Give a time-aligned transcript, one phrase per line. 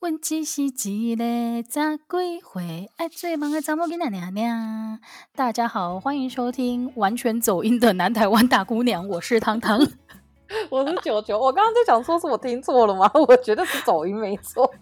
[0.00, 1.24] 阮只是一个
[1.64, 5.00] 十几岁爱做梦的查某囡仔娘娘。
[5.34, 9.76] 大家好，欢迎收听完全走音的南台湾大姑娘，我是糖糖，
[10.70, 11.36] 我是九九。
[11.36, 13.10] 我刚刚在讲说是我听错了吗？
[13.26, 14.72] 我觉得是走音没错，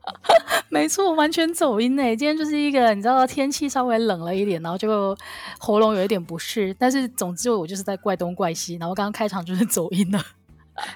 [0.70, 2.16] 没错，完全走音诶。
[2.16, 5.14] 今天就是一个你知道天气稍微冷了一点，然后就
[5.58, 10.18] 喉咙有一点不适，但是总之我就是在怪东怪西，然后刚刚开场就是走音了。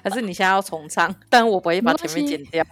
[0.03, 1.13] 还是你现在要重唱？
[1.29, 2.65] 但我不会把前面剪掉。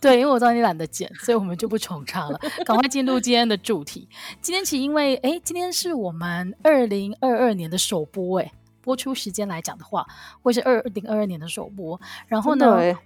[0.02, 4.08] 对，因为我知道你懒得剪，所以我们就不重唱了，赶快进入今天的主题。
[4.40, 10.06] 今天起，因为哎，今天是我们二零二二年的首播，哎，播出时间来讲的话，
[10.40, 12.00] 会是二零二二年的首播。
[12.26, 12.96] 然后呢，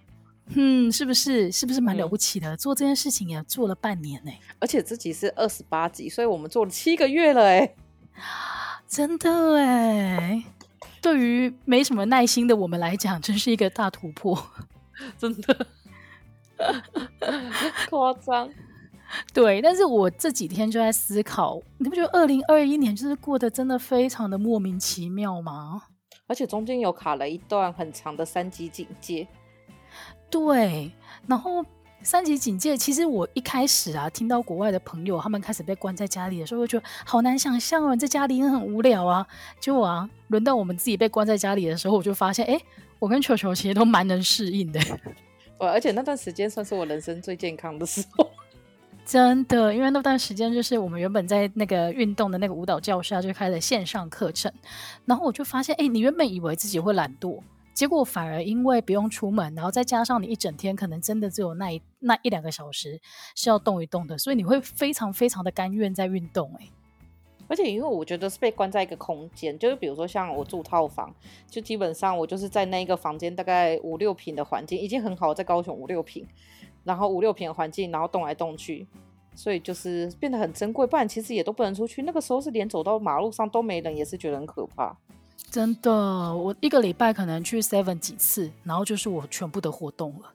[0.55, 2.55] 嗯，是不是是不是蛮了不起的？
[2.55, 7.75] 嗯、做这件事情也做了半年呢，而且自己是二十八集，所以我们做了七个月了，哎，
[8.87, 10.45] 真的哎，
[11.03, 14.41] 对于没什么耐心的我们来讲，真是一个大突破，
[15.19, 15.67] 真的。
[17.91, 18.49] 夸张，
[19.33, 25.83] 对，但是我这几天就在思考，你不觉得二零二一年就是过得真的非常的莫名其妙吗？
[26.27, 29.29] 而且中间有卡了一段很长的三级警戒，
[30.31, 30.91] 对，
[31.27, 31.65] 然后
[32.03, 39.27] 三级警戒，其实我一开始啊，听到国外的朋友他们开始被关在家里的时候，我觉得好难想象啊，在家里很无聊啊。
[39.61, 42.59] 结果啊，轮到我们自己被关在家里的时候，我就发现，哎，
[42.99, 44.81] 我跟球球其实都蛮能适应的。
[45.59, 48.31] 我而且那段时间算是我人生最健康的时候，
[49.07, 54.53] 真的，因为那段时间就是我们原本在那个运动的那个舞蹈教室啊，就开了线上课程，
[55.05, 57.41] 然后我就发现，哎，你原本以为自己会懒惰，
[57.73, 63.01] 结果反而因为不用出门，然后再加上你一整天可能真的只有那一那一两个小时
[63.37, 66.69] 是要动一动的，所以你会非常非常的甘愿在运动，哎。
[67.49, 71.15] 而且因为我觉得是被关在一个空间，就是比如说像我住套房，
[71.49, 76.27] 就基本上我就是在那一个房间，大概五六平的环境已经很好，在高雄五六平，
[76.85, 78.87] 然后五六平的环境，然后动来动去，
[79.35, 80.87] 所以就是变得很珍贵。
[80.87, 84.97] 不然其实也都不能出去，那个时候是连走到马路上都没人，也是觉得很可怕。
[85.51, 85.91] 真的，
[86.35, 90.33] 我一个礼拜可能去 Seven 几次，然后就是我全部的活动了。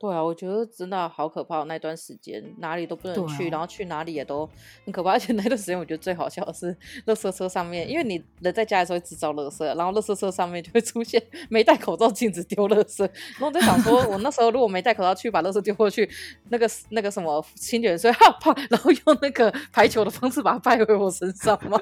[0.00, 1.64] 对啊，我觉得真的好可怕。
[1.64, 4.48] 那段时间哪里都不能去，啊、然后去哪里也都
[4.84, 5.10] 很可怕。
[5.10, 6.72] 而且那段时间我觉得最好笑的是，
[7.06, 11.20] 垃圾车上面，因为你人在家的时候会制造垃圾，然后垃圾车上面就会出现
[11.50, 13.02] 没戴口罩禁止丢垃圾。
[13.02, 16.08] 然后我在想说，我那时候如果没戴口罩去把垃圾丢过去，
[16.48, 21.76] 那个那个什么清洁员说 哈啪，然后用那个排球的方式把它拍回我身上吗？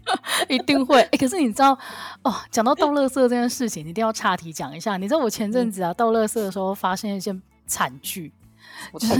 [0.46, 1.00] 一定会。
[1.00, 1.72] 哎、欸，可是你知道
[2.22, 4.98] 哦，讲到倒垃圾这件事情，你一定要岔题讲一下。
[4.98, 7.40] 你知道我前阵子啊、嗯、倒垃圾的时候发现一件。
[7.72, 8.30] 惨剧，
[8.92, 9.14] 就是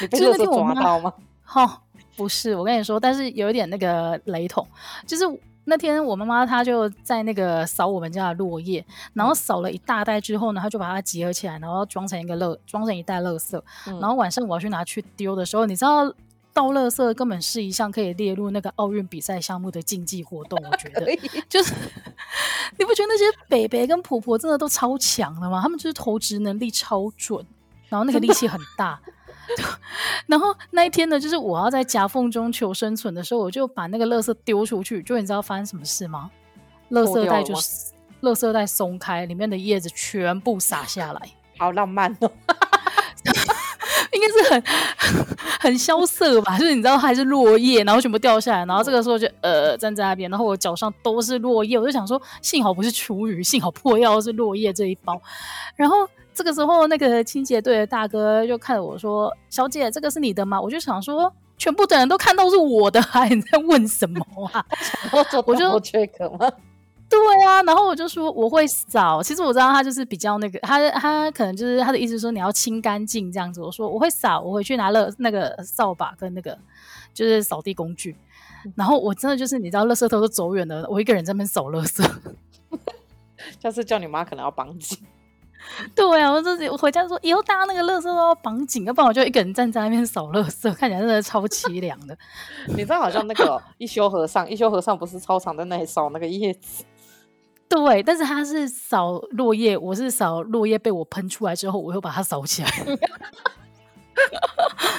[0.00, 1.12] 你被垃圾抓到吗？
[2.16, 4.66] 不是，我跟你说，但是有一点那个雷同，
[5.06, 5.24] 就是
[5.66, 8.84] 那天我妈妈她就在那个扫我们家的落叶，
[9.14, 13.62] 然后扫了一大袋之后呢，她就把它集合起来，然后装成一个乐，装成一袋垃圾。
[14.00, 16.12] 然后晚上我要去拿去丢的时候，你知道
[16.52, 21.06] 倒垃圾根本是一项可以列入那个奥运比赛项目的竞技活动，我觉得
[21.48, 21.72] 就是
[22.78, 25.62] 你不觉得那些北北跟婆婆真的都超强的吗？
[25.62, 27.46] 他们就是投掷能力超准。
[27.88, 29.00] 然后那个力气很大，
[30.26, 35.02] 然后那一天呢，就是我要在夹缝中求生存的时候，我就把那个垃圾丢出去。
[35.02, 36.30] 就你知道发生什么事吗？
[36.90, 41.22] 垃圾袋就是垃圾袋松开，里面的叶子全部洒下来，
[41.58, 42.30] 好浪漫哦！
[44.12, 45.26] 应该是很
[45.60, 46.58] 很萧瑟吧？
[46.58, 55.20] 就是你知道还是落叶，然后全部掉下来，然后这个时候就呃站在那边，然后我脚上都是落叶，我就想说幸好不是厨余，幸好破药是落叶这一包，
[55.74, 56.06] 然后。
[56.38, 64.64] 这个时候，那个清洁队的大哥就看着我说：“小姐，这个是你的吗？”我就想说，全部的人都看到是我的，还在问什么啊？
[65.44, 66.48] 我就 check 吗？
[67.08, 69.20] 对啊，然后我就说我会扫。
[69.20, 73.60] 其实我知道他就是比较那个，他他可能就是他的意思说你要清干净这样子。
[73.60, 76.56] 我说我会扫，我回去拿了那个扫把跟那个
[77.12, 78.14] 就是扫地工具。
[78.76, 82.08] 然后我真的就是你知道，垃圾头都走远了，我一个人在那边扫垃圾。
[83.58, 84.96] 下次叫你妈可能要绑紧。
[85.94, 92.16] 对啊，我自己我回家说，以后大家那个垃圾都要绑紧，要不然我就一个人站在那边扫垃圾， 看起来真的超凄凉的。
[92.68, 96.84] 你知道，好像那个一休和尚，一休和尚不是超常在那里扫那个叶子？
[97.68, 102.68] 对，但是他是扫落叶，我是扫落叶被我喷出来之后，我又把它扫起来。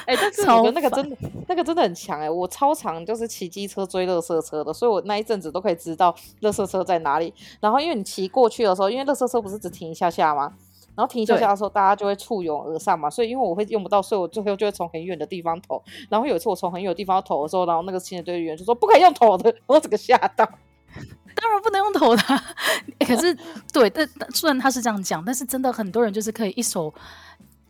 [0.05, 1.17] 哎、欸，但是我觉得那个真的，
[1.47, 2.29] 那个真的很强哎、欸！
[2.29, 7.31] 我超常就是骑机车追垃圾车的，所以我那一阵子都可以知道垃圾车在哪里。
[7.59, 10.53] 然后因为你骑过去的时候，因为垃圾车不是只停一下下吗？
[10.99, 13.09] 然后停一下下的时候，大家就会簇拥而上嘛。
[13.09, 15.81] 所以因为我会用不到，所以我最后就会从很远的地方投。
[16.09, 20.45] 然后有一次我从很远的地方投的时候，然后那个清洁队员就说不可以用投的，我整个吓到。
[21.35, 22.21] 当然不能用投的，
[22.99, 23.33] 欸、 可是
[23.71, 26.93] 对，但虽然他是这样讲，但是真的很多人就是可以一手。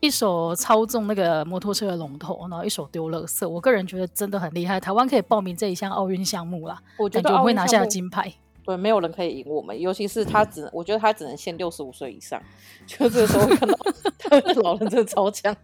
[0.01, 3.45] 一手操纵那个摩托车的龙头，然后一手丢垃圾。
[3.45, 6.81] 我个人觉得真的很厉害，台湾可以报名这一项奥运项目啦。
[6.97, 8.33] 我觉得我会拿下金牌。
[8.69, 12.39] 对，没有人可以赢我们，尤其是他只能，我觉得他只能限六十五岁以上。
[12.85, 15.55] 就这个时候会看到老人真的超强，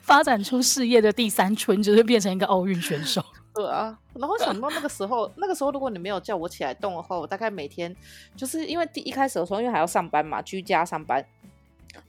[0.00, 3.22] 发展出事业的第三春，就是变成一个奥运选手。
[3.54, 7.94] 对啊，然后想到那个时候，那个时候如果你没有叫我起来动的话，我大概每天
[8.34, 11.22] 就是因为第一开始的时候，因为还要上班嘛，居家上班。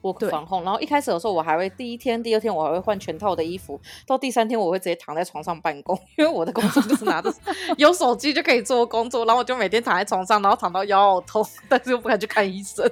[0.01, 7.33] 我防控，然后一开始的时候，我还会第一天、第二天我还会换全套的衣服，到第三天我会直接躺在床上办公，因为我的工作就是拿着
[7.77, 12.89] 有手机就可以做工作，然后我就每天躺在床上，然后躺到腰好痛，但是又不敢去看医生，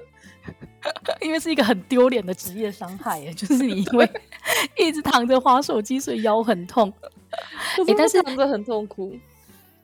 [1.22, 4.10] 因为是一个很丢脸的职业伤害耶，就是你因为
[4.78, 6.92] 一直躺着划手机，所以腰很痛，
[7.98, 9.14] 但是躺着很痛苦。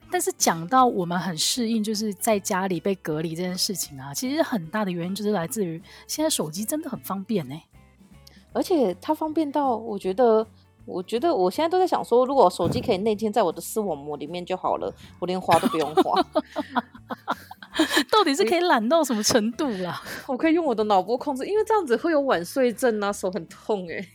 [0.10, 7.64] 但是讲到我们很适应，就是在家里被隔离这件事情啊，其实很大的原因就是来自于现在手机真的很方便呢、欸，
[8.54, 10.48] 而且它方便到我觉得，
[10.86, 16.22] 我觉得我现在都在想说，如果手机可以内建在我的视网膜里面就好了，我连滑都不用滑。
[18.10, 20.02] 到底是可以懒到什么程度啦？
[20.26, 24.10] 我可以用我的脑波控制，因为这样子会有晚睡症啊，手很痛哎、欸。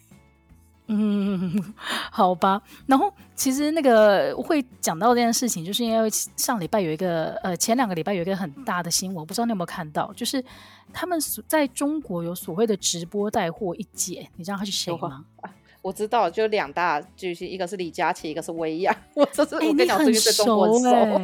[0.89, 1.75] 嗯，
[2.11, 2.61] 好吧。
[2.87, 10.45] 然后其实那个会讲到这件事情，就是因为上礼拜有一个呃，前两个礼拜有一个很大的新闻，我不知道你有没有看到，就是
[10.93, 15.25] 他们所在中国有所谓的直播带货一姐，你知道他是谁吗？
[15.81, 18.95] 我知道，就两大巨星，一个是李佳琦，一个是薇娅。
[19.15, 21.21] 我这是、欸、我跟你讲，最近在中国熟。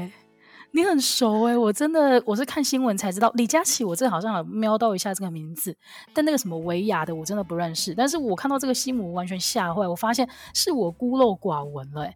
[0.73, 5.75] 你很熟哎、我真的我是看新闻才知道李佳琦，我这好像有瞄到一下这个名字，
[6.13, 7.95] 但那个什么维亚的我真的不认识。
[7.95, 12.09] 但是我看到这个新闻完全吓坏，我发现是我孤陋寡闻了、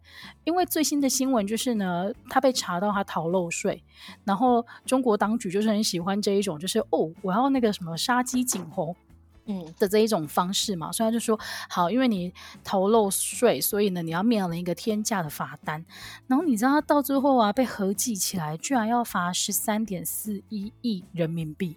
[0.43, 3.83] 因为最新的新闻就是呢，他被查到他逃漏税，
[4.23, 8.95] 然后中国当局就是很喜欢这一种，就是哦，我要那个什么杀鸡儆猴。
[9.45, 11.37] 嗯的这一种方式嘛，所以他就说
[11.69, 12.31] 好，因为你
[12.63, 15.83] 逃漏税，所以呢你要面临一个天价的罚单。
[16.27, 21.75] 然后你知道他到最后啊被合计起来，居然要罚十三点四一亿人民币。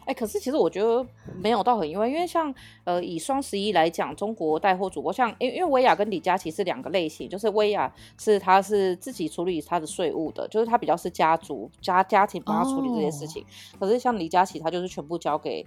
[0.00, 1.06] 哎、欸，可是其实我觉得
[1.40, 2.52] 没有到很意外，因为像
[2.82, 13.44] 呃以双十一来讲，中国带货主播像因为因为薇娅跟李佳琦是两个类型，就是薇娅是他是自己处理他的税务的，就是他比较是家族家家庭帮他处理这些事情。
[13.74, 15.64] 哦、可是像李佳琦，他就是全部交给。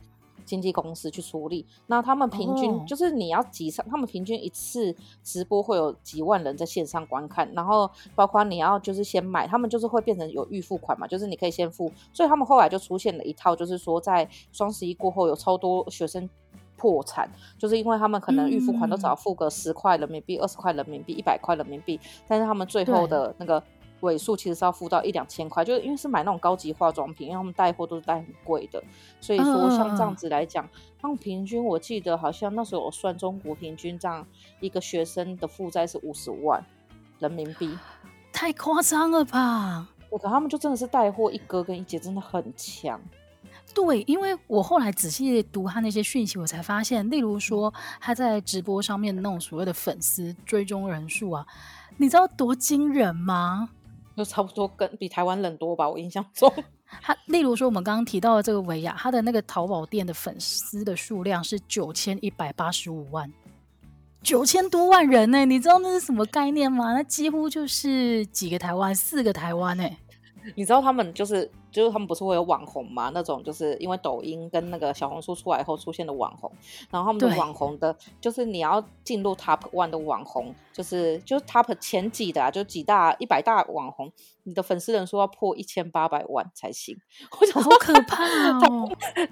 [0.49, 2.87] 经纪公司去处理，那他们平均、oh.
[2.87, 16.27] 就是你要几上，他们平均一次直播会有几万人在线上观看，然后包括你要就是先买，他们就是会变成有预付款嘛，就是你可以先付，所以他们后来就出现了一套，就是说在双十一过后有超多学生
[16.75, 17.29] 破产，
[17.59, 23.63] 就是因为他们可能预付款都只要付个十块人民币、二十块人民币、一百块人民币，但是他们最后的那个。
[24.01, 28.83] 尾数其实是要付到一两千块，就是因为是买那种高级化妆品，因为他们带货都是带很贵的，
[29.19, 30.67] 所以说像这样子来讲，
[31.01, 34.25] 他们平均我记得好像那时候我算中国平均这样
[34.59, 36.63] 一个学生的负债是五十万
[37.19, 37.77] 人民币，
[38.31, 39.87] 太夸张了吧？
[40.09, 42.99] 我可他们就真的是带货一哥跟一姐真的很强。
[43.75, 51.45] 对，因为我后来仔细读他那些讯息，我才发现，例如说他在直播上面那种所谓的粉丝追踪人数啊，
[51.97, 53.69] 你知道多惊人吗？
[54.19, 56.54] 就差不多跟比台湾冷多吧，我印象中。
[57.01, 63.31] 他例如说，我们刚刚提到的这个维亚，他的那个淘宝店的粉丝的数量是九千一百八十五万，
[64.21, 66.94] 九千多万人呢、你知道那是什么概念吗？
[66.94, 69.88] 那几乎就是几个台湾，四个台湾呢、
[70.56, 71.49] 你知道他们就是。
[71.71, 73.11] 就是他们不是会有网红嘛？
[73.13, 76.51] 那种就是因为抖音跟那个小红书出来后出现的网红，
[76.89, 84.11] 然后他们的网红的，就是你要进入 top one 的网红，就是就是 top 前几的啊，就几大一百大网红，
[84.45, 86.97] 你的粉丝人数要破一千八百万才行。
[87.39, 88.23] 我想好可怕
[88.65, 88.89] 哦！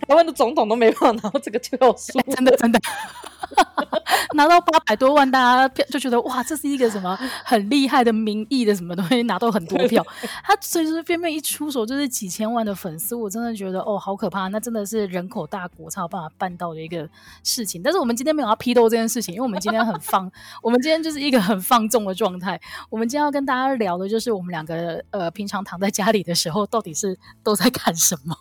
[0.08, 2.80] 台湾的总统都没办法拿到这个 票数，真的真的
[4.36, 10.06] 拿到八百多万，大家就觉得哇，这是一个什么很厉害的名义的什么东西，拿到很多票。
[10.44, 12.28] 他随随便便一出手就是几。
[12.28, 14.50] 几千万的粉丝，我真的觉得哦，好可怕！
[14.50, 17.08] 那真的是人口大国才有办法办到的一个
[17.42, 17.82] 事情。
[17.82, 20.30] 但是我们今天没有要批斗这件事情，因为我们今天很放，
[20.62, 22.60] 我们今天就是一个很放纵的状态。
[22.90, 28.36] 我们今天要跟大家聊的就是我们两个呃，平常躺在家里的时候，到底是都在干什么？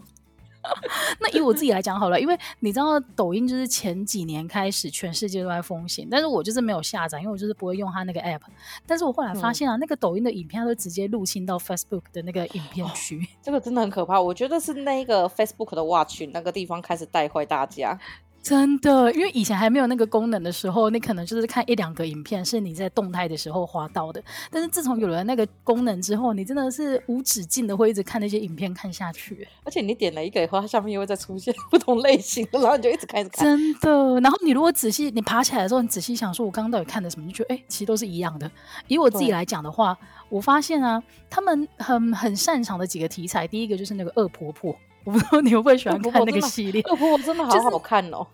[1.21, 8.41] 那以我自己来讲好了，因为你知道抖音就是前几年开始全世界都在风行，但是我就是没有下载，因为我就是不会用它那个 app。
[8.87, 14.21] 但是我后来发现啊，嗯、那个抖音的影片它都直接入侵到 Facebook 的那个影片区，这个真的很可怕。
[14.21, 17.99] 我觉得是那个 Facebook 的 Watch 那个地方开始带坏大家。
[18.47, 24.23] 真的，因为以前还没有那个功能的时候，你可能就是看一两个影片是你在动态的时候滑到的。
[24.53, 29.49] 但是自从有了那个功能之后，你真的是无止境的会一直看那些影片看下去。
[29.65, 33.45] 而且你点了一个以后，它下面又会再出现不同类型的，然后你就一直开始看。
[33.45, 37.27] 真的，然后你如果仔细你爬起来的时候，你仔细想说，我刚刚到底看的什么？
[37.27, 38.49] 你就觉得哎，其实都是一样的。
[38.87, 39.99] 以我自己来讲的话，
[40.29, 44.77] 我发现啊，他们很很擅长的几个题材，第一个就是那个恶婆婆。
[45.07, 46.83] 我不知道你会不会喜欢看那个系列？
[46.83, 48.27] 恶婆婆真的好好看哦。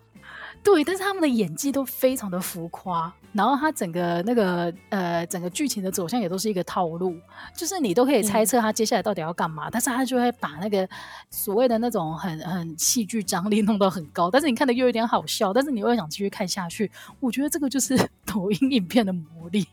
[0.63, 7.15] 对，但是他们的演技都非常的浮夸，然后他整个那个呃，整个剧情的走向也都是一个套路，
[7.53, 10.87] 就是你都可以猜测他接下来到底要干嘛，嗯、但是他就会把那个
[11.29, 16.89] 所谓的那种很很戏剧张力弄到很高，但是你看的又有点好笑，但是你又会想继续看下去。
[17.19, 19.67] 我觉得这个就是 抖音影片的魔力。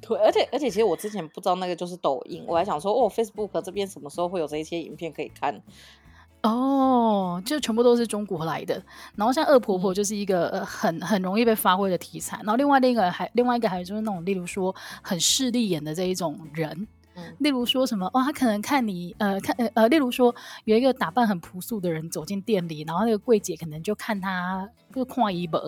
[0.00, 5.60] 对，而且而且其实我之前不知道那个就是抖音，我还想说哦，Facebook 这边什么时候会有这些影片可以看？
[6.42, 8.82] 哦，就全部都是中国来的，
[9.14, 16.88] 然后像恶婆婆就是一个、嗯呃、很很容易被发挥的题材，然后另外另一个还另外一个还有就是那种例如说很势利眼的这一种人，
[17.20, 20.34] 嗯、例如说什么哦，他可能看你呃看呃呃，例如说
[20.64, 25.62] 有一个打扮很朴素的人走进店里，然后那个柜姐可能就看他就跨一本，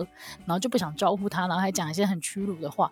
[0.45, 2.89] 然后就不想招呼他，然后还讲一些很屈辱的话。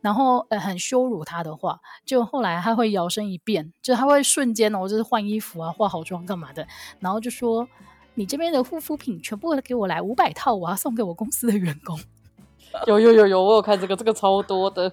[0.00, 6.66] 然后呃很羞辱他的话，就后来他会摇身一变，就他会瞬间哦，就是换衣服啊、化好妆干嘛的，
[7.00, 7.68] 然后就说
[8.14, 11.98] ：“你这边的护肤品全部给我来五百套，我要送给我公司的员工。
[12.86, 14.90] ”有有有有，我有看这个，这个超多的。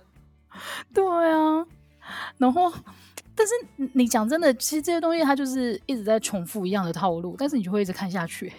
[0.94, 1.66] 对啊，
[2.38, 2.72] 然后
[3.38, 3.54] 但是
[3.94, 8.52] 你讲真的，其实这些东西它就是一直在重复一样的套路，但是你就会一直看下去。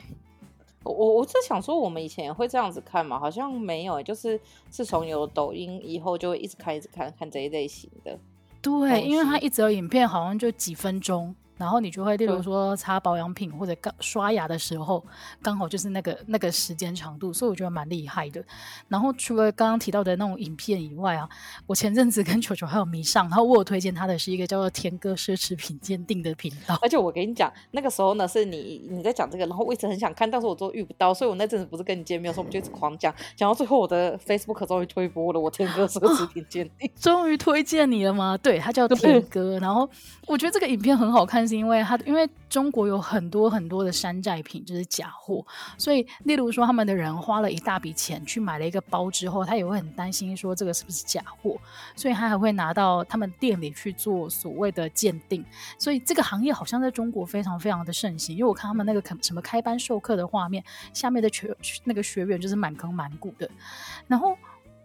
[0.85, 3.19] 我我在想说，我们以前也会这样子看嘛？
[3.19, 8.19] 好像没有，就是自从有抖音以后，就会一直看，一直看，看这一类型的。
[8.63, 11.35] 对，因为它一则影片好像就几分钟。
[11.59, 15.05] 然后你就会，例如说擦保养品或者刚刷牙的时候，
[15.43, 18.43] 刚好就是那个那个时间长度，所以我觉得蛮厉害的。
[18.87, 21.29] 然后除了刚刚提到的那种影片以外啊，
[21.67, 26.79] 我前阵子跟球球还有迷上，然后我有推荐他的是一个叫做“天哥奢侈品鉴定”的频道。
[26.81, 38.39] 而且我跟你讲，那个时候呢是你你在讲这个，然后我一直很想看，但是我都遇不到，所以我那阵子不是跟你见面的时候，我们就一直狂讲，讲到最后我的 Facebook 终于推播了，我天哥奢侈品鉴定， 终于推荐你了吗？
[38.39, 39.89] 对，他叫天哥，然后
[40.27, 41.48] 我觉得这个影片很好看。
[41.49, 45.45] 是因为他，因为中国有很多很多的山寨品，就是假货，
[45.79, 51.57] 所以例如说他们的人花了一大笔钱去买了一个包之后，他也会很担心说这个是不是假货，
[51.97, 55.45] 所以他还会拿到他们店里去做所谓的鉴定。
[55.79, 60.63] 所以这个行业好像在中国非常非常的盛行，因为我看他们那个什么开班授课的画面，
[60.93, 63.51] 下面的学那个学员就是满坑满谷的，
[64.07, 64.37] 然后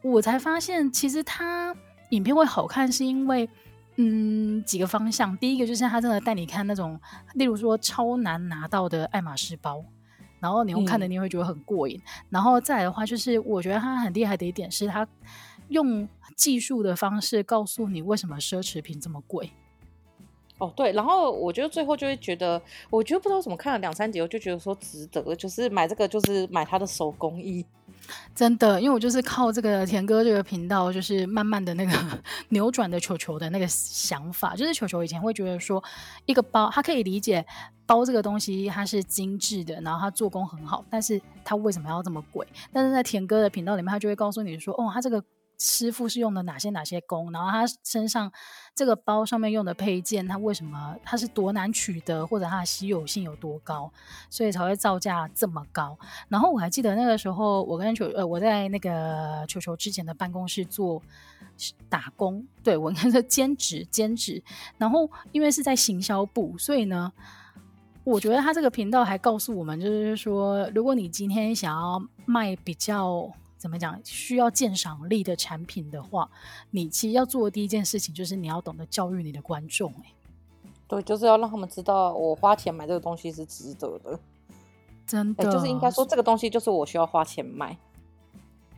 [0.02, 1.76] 我才发现其实他
[2.10, 3.50] 影片会好看是因为。
[3.96, 5.38] 嗯，几个方向。
[5.38, 7.00] 第一个就是他真的带你看那种，
[7.36, 9.84] 例如说超难拿到的爱马仕包，
[10.40, 11.98] 然后你会看的你会觉得很过瘾。
[11.98, 15.08] 嗯、然后再来的话，就是我觉得他很厉害的一点是他
[15.70, 19.52] 用技术的方式告诉你为什么奢侈品这么贵。
[20.60, 27.66] 哦，对，然后我觉得最后就会觉得，我觉得不知道怎么看了两三集，我就觉得说值得，就是买这个，就是买他的手工艺。
[28.36, 31.92] 真的，因为我就是靠这个田哥这个频道，就是慢慢的那个
[32.50, 35.84] 扭转的球球的那个想法，就是球球以前会觉得说，
[36.26, 37.46] 一个包他可以理解
[37.86, 42.48] 包这个东西它是精致的，然后它做工很好，但是它为什么要这么贵？
[42.72, 45.24] 但是在田哥的频道里面，他就会告诉你说，哦，他这个。
[45.60, 48.32] 师傅是用的哪些哪些工，然后他身上
[48.76, 53.92] 这个包上面用的配件，他为什么他是多难取得，或者它的稀有性有多高，
[54.30, 55.98] 所以才会造价这么高。
[56.28, 61.02] 然后我还记得那个时候，我跟球呃我在那个球球之前的办公室做
[61.88, 64.44] 打工，对，我应该是兼职兼职。
[64.78, 67.12] 然后因为是在行销部，所以呢，
[68.04, 73.32] 我觉得他这个频道还告诉我们，就是说，如果你今天想要卖比较。
[73.64, 73.98] 怎么讲？
[74.04, 76.30] 需要鉴赏力的产品的话，
[76.72, 79.90] 你其实要做的第一件事情就是你要懂得教育你的观众。
[80.04, 80.14] 哎，
[80.86, 84.20] 对，就是要让他们知道我花钱买这个东西是值得的。
[85.08, 87.78] 真的，就是应该说这个东西就是我需要花钱买。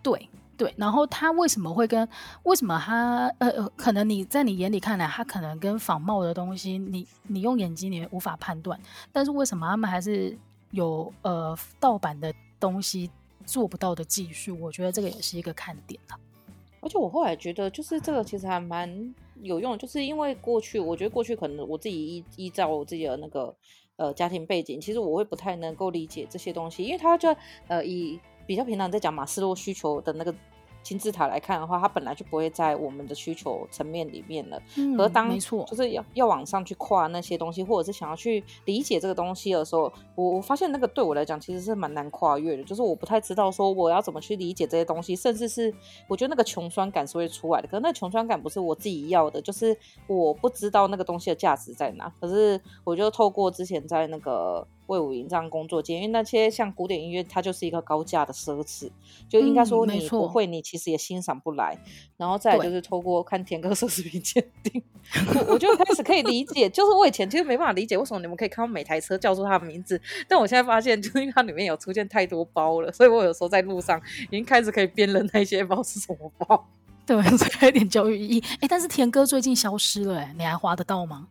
[0.04, 2.08] 对对，然后他为什么会跟
[2.44, 8.80] 为什么他呃，可能你在你眼里看来，他可能跟仿冒的东西，你你用眼睛你无法判断，
[9.12, 10.38] 但是为什么他们还是
[10.70, 13.10] 有呃盗版的东西？
[13.46, 16.20] 做不到的技术，我觉得这个也是一个看点啊。
[16.82, 23.56] 而且我后来觉得，就是这个其实还蛮有用，就是因为过去我觉得过去可能我自己依依照我自己的那个
[23.96, 27.36] 呃家庭背景，其实我会不太能够理解这些东西，因为他就
[27.68, 30.34] 呃以比较平常在讲马斯洛需求的那个
[30.86, 34.62] 金字塔来看的话，它本来就不会在我们的需求层面里面了。
[34.78, 42.64] 嗯，而当没错，就是要要往上去跨那些东西，或者是想要去理解这个东西的时候，我我发现那个对我来讲其实是蛮难跨越的。
[42.64, 45.74] 就是我不太知道说我要怎么去理解这些东西，甚至是
[46.08, 47.68] 我觉得那个穷酸感是会出来的。
[47.68, 49.76] 可是那穷酸感不是我自己要的，就是
[50.06, 52.14] 我不知道那个东西的价值在哪。
[52.22, 54.68] 可是我就透过之前在那个。
[54.88, 58.90] 卫武营这样工作间，因为那些像古典音乐，它就是一个高价的奢侈，
[59.28, 61.78] 就应该说你不会，你其实也欣赏不来。
[61.86, 64.84] 嗯、然后再来就是透过看田歌奢侈品鉴定，
[65.34, 74.00] 我我就开始可以理解，就是我以前其实没办法理解为什么你们可以看到每台车叫出它的名字，但我现在发现，就是因为它里面有出现太多包了，所以我有时候在路上
[74.30, 76.68] 已经开始可以辨认那些包是什么包。
[77.06, 78.44] 对，所以有点教育意义。
[78.62, 81.28] 哎，但是田哥最近消失了，哎，你还划得到吗？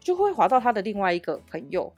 [0.00, 1.92] 就会划到他的另外一个朋友。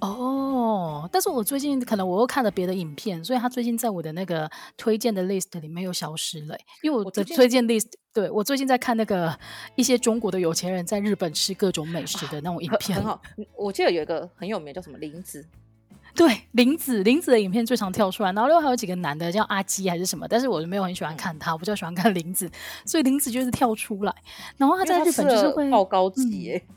[0.00, 6.56] 哦，但是我最近可能我又看了别的影片，所以他最近在我的那个推荐的 list 里面又消失了。
[6.82, 9.38] 因为我的推荐 list，对，我最近在看那个
[9.76, 13.20] 一些中国的有钱人在日本吃各种美食的那种影片，很好。
[13.56, 15.46] 我记得有一个很有名叫什么林子，
[16.16, 22.50] 对，林子，林子的影片最常跳出来，然后另外还有几个男的叫阿基还是什么，但是我没有很喜欢看他，我比较喜欢看林子，
[22.84, 24.14] 所以林子就是跳出来，
[24.56, 26.62] 然后他在日本就是会爆高级耶。
[26.68, 26.74] 嗯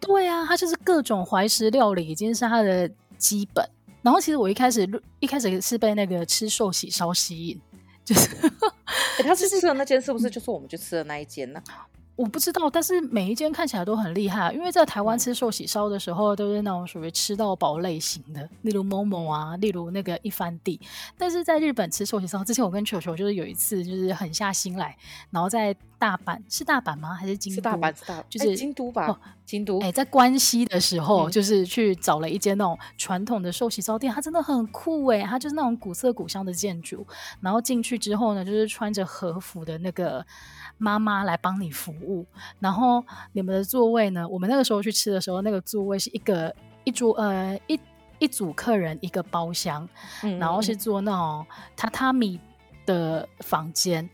[0.00, 2.88] 对啊，他就是各种怀石料理已经是他的
[3.18, 3.68] 基本。
[4.02, 4.88] 然后其实我一开始
[5.18, 7.60] 一开始是被那个吃寿喜烧吸引，
[8.04, 8.28] 就是、
[9.16, 11.60] 欸、他是吃的那间是不是就是我们去吃的那一间呢？
[12.16, 20.80] 我不知道，但是每一间看起来都很厉害，因为在台湾吃寿喜烧的时候，都是那种属于吃到饱类型的，例如 Momo 啊，例如那个一番地。
[21.18, 24.96] 但是在日本吃寿喜烧，之前我跟球球就是有一次就是狠下心来，
[25.30, 27.14] 然后在大阪，是大阪吗？
[27.14, 27.56] 还是京都？
[27.56, 29.08] 是大阪，是大阪，就是、欸、京都吧？
[29.08, 29.78] 哦，京都。
[29.80, 37.06] 哎、欸，在关西的时候，就是去找了一间那种传统的寿喜烧店，它真的很酷哎，它就是那种古色古香的建筑。
[37.42, 40.24] 然后进去之后呢，就是穿着和服的那个。
[40.78, 42.05] 妈妈来帮你服务，
[42.58, 44.26] 然后你们的座位呢？
[44.28, 47.78] 我们那个时候去吃的时候，那个座位是一个一桌呃一
[48.18, 49.88] 一组客人一个包厢，
[50.38, 51.46] 然后是坐那种
[51.76, 52.40] 榻榻米
[52.84, 54.08] 的房间。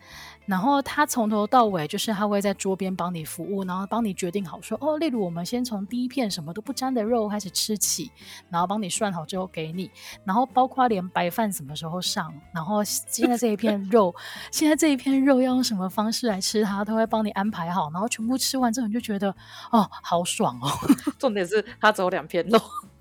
[0.47, 8.11] 然后他从头到尾就是他会在桌边帮你服务，然后帮你决定好说哦，例如我们先从第一片什么都不沾的肉开始吃起，
[8.51, 9.91] 然后帮你涮好之后给你，
[10.25, 14.15] 然后包括连白饭什么时候上，然后现在这一片肉，
[14.51, 19.35] 现在这一片肉要用什么方式来吃它，他会帮你安排好，然后全部吃完之后你就觉得
[19.71, 20.69] 哦，好爽哦。
[21.19, 22.61] 重点是他只有两片肉，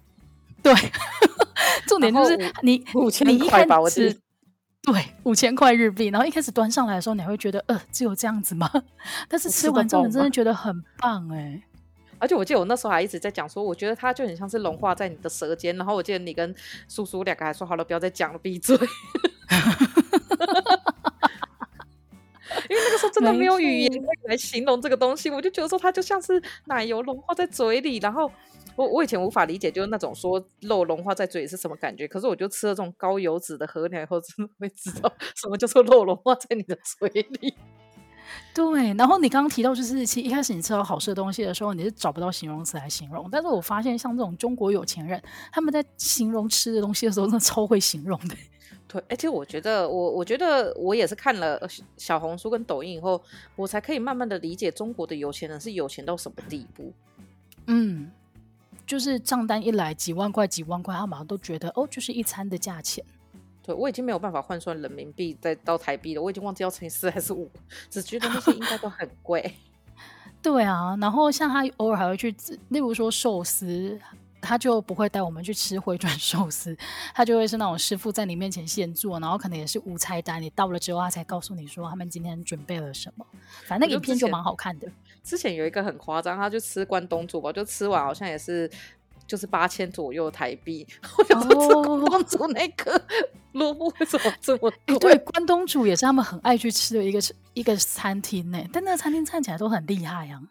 [0.62, 0.74] 对，
[1.88, 4.16] 重点就是你五千块吧，我吃。
[4.84, 8.68] 对，五千块日币，然后一开始端上来的时候，你还会觉得，呃，只有这样子吗？
[9.30, 11.62] 但是吃完之后，你真的觉得很棒哎！
[12.18, 15.76] 而且我记得我那时候还一直在讲说，我觉得它就很像是融化在你的舌尖。
[15.78, 16.56] 然后我记得你跟
[16.88, 18.76] 叔叔两个还说好了，不要再讲了，闭嘴。
[22.70, 28.32] 因为那个时候真的没有语言来形容这个东西，我就觉得说它就像是奶油融化在嘴里，然后。
[28.82, 32.08] 我我以前无法理解，就是那种说肉融化在嘴里是什么感觉。
[32.08, 37.54] 可是我就吃了这种高油脂的和牛以后，真的会知道 什么叫做肉融化在你的嘴里。
[38.56, 43.28] 对，然后你刚刚提到，就是其实一开始你吃到好吃的东西的时候，你是找不到形容词来形容。
[43.32, 48.36] 但是我发现，像这种中国有钱人，他们在形容吃的东西的时候，真的超会形容的。
[48.88, 51.60] 对，而且我觉得，我我觉得我也是看了
[51.98, 53.22] 小红书跟抖音以后，
[53.56, 56.94] 我才可以慢慢的理解中国的有钱人是有钱到什么地步。
[57.68, 58.12] 嗯。
[58.92, 63.02] 就是账单一来几万块几万块，他马上都觉得哦，就是一餐的价钱。
[63.64, 67.50] 对，我已经没有办法换算人民币再到台币了，我已经忘记要乘以四还是五，
[67.90, 69.56] 只觉得那些应该都很贵。
[70.44, 72.36] 对啊，然后像他偶尔还会去，
[72.68, 73.98] 例如说寿司。
[74.44, 76.76] 他就不会带我们去吃回转寿司，
[77.14, 83.26] 他就会是那种师傅在你面前现做，然后可能也是无菜单，你到了之后他才告诉你说他们今天准备了什么。
[83.68, 84.92] 反正那个影片就蛮好看的。
[85.24, 88.70] 之前有一个很夸张，他就吃关东煮吧，就吃完好像也是
[89.28, 90.86] 就是八千左右台币。
[91.18, 93.02] 我想说吃关东煮那个
[93.54, 94.72] 萝卜为什么这么贵？
[94.88, 97.20] 欸，对，关东煮也是他们很爱去吃的一个
[97.54, 100.42] 一个餐厅呢，但那个餐厅看起来都很厉害啊。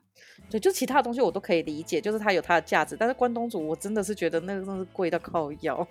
[0.50, 2.96] 对，就其他的东西我都可以理解，就是它有它的价值。
[2.98, 5.87] 但是关东煮，我真的是觉得那个真的是贵到靠腰。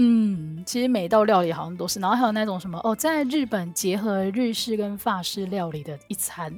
[0.00, 6.52] 嗯，其实每一道料理好像都是，然后还有那种什么哦，在日本结合日式跟法式料理的一餐，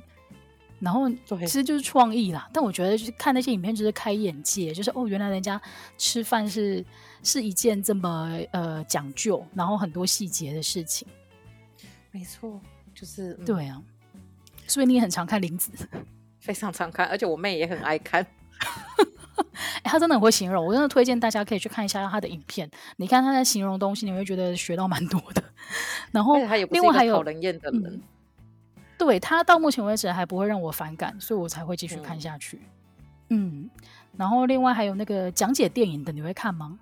[0.81, 2.49] 然后其实就是创意啦。
[2.53, 5.61] 但我觉得就是看那些影片就是开眼界，就是哦，原来人家
[5.97, 6.85] 吃饭是
[7.23, 11.07] 是一件这么呃讲究，然后很多细节的事情。
[12.11, 12.61] 没错，
[12.93, 13.81] 就是、嗯、对啊，
[14.67, 15.71] 所以你也很常看林子。
[16.41, 18.27] 非常常看，而且我妹也很爱看。
[19.83, 22.71] 哎，他真的很会形容，我真的推荐大家可以去看一下他的影片。
[22.97, 25.43] 你看他在形容东西，你会觉得学到蛮多的。
[26.11, 26.37] 然后，
[26.71, 28.03] 另外还有讨人厌的人，嗯、
[29.01, 32.61] 对他到目前为止还不会让我反感，所以我才会继续看下去。
[33.31, 33.71] 嗯，嗯，
[34.17, 36.79] 然后另外还有那个讲解电影的，你会看吗？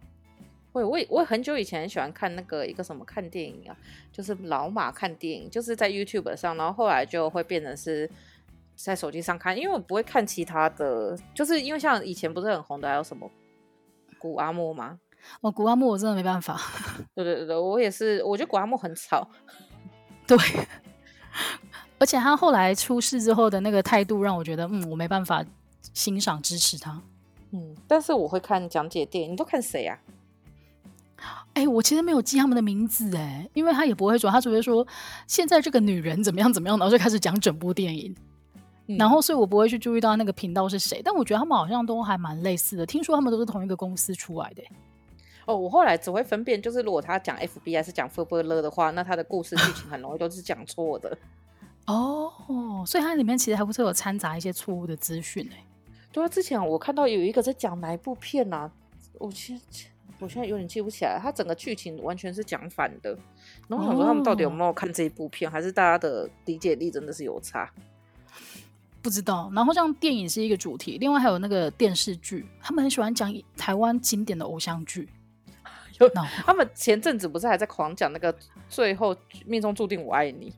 [0.73, 3.77] 会，我我很久以前喜欢看那个一个什么看电影啊，
[4.13, 8.11] 就是老马看电影，就是在 YouTube 上，然后后来就会变成是。
[8.81, 13.29] 在手机上看，因为我不会看其他的，就是因为像以前不是很红的，还有什么
[14.21, 15.01] 古阿莫吗？
[15.41, 16.57] 哦，古阿莫我真的没办法。
[17.13, 19.29] 对对对，我也是，我觉得古阿莫很吵。
[20.29, 20.39] 对，
[21.99, 25.45] 而且他后来出事之后的那个态度，让我觉得，嗯，我没办法
[25.95, 27.01] 欣赏支持他。
[27.51, 29.99] 嗯，但是我会看讲解电影，你都看谁啊？
[31.55, 34.87] 哎，我其实没有记他们的名字哎，因为他也不会说，他只会说
[35.27, 38.15] 现在这个女人怎么样怎么样，然后就开始讲整部电影。
[38.97, 42.87] 然后，所以我不会去注意到那个频道是谁，但我觉得他们好像都还蛮类似的。
[42.87, 44.63] 听说他们都是同一个公司出来的。
[45.45, 51.19] 哦，我后来只会分辨，就是如果他讲 FB 还是讲 FBL 的话，那他的故事剧情很容易都是讲错的。
[51.93, 55.65] 哦，所以它里面其实还不是有掺杂一些错误的资讯哎。
[56.13, 58.71] 对啊，之前我看到有一个在讲哪一部片啊，
[59.15, 59.63] 我其实
[60.19, 63.17] 我现在有点记不起来，它整个剧情完全是讲反的。
[63.69, 67.71] 然后我想说他们到底有没有看这一部片，哦、还是大家的理解力真的是有差？
[69.01, 75.09] 不知道，然后像电影是一个主题，另外还有那个电视剧，他们很喜欢讲台湾经典的偶像剧。
[76.01, 76.09] 有，
[76.45, 78.35] 他们前阵子不是还在狂讲那个
[78.69, 80.53] 最后命中注定我爱你？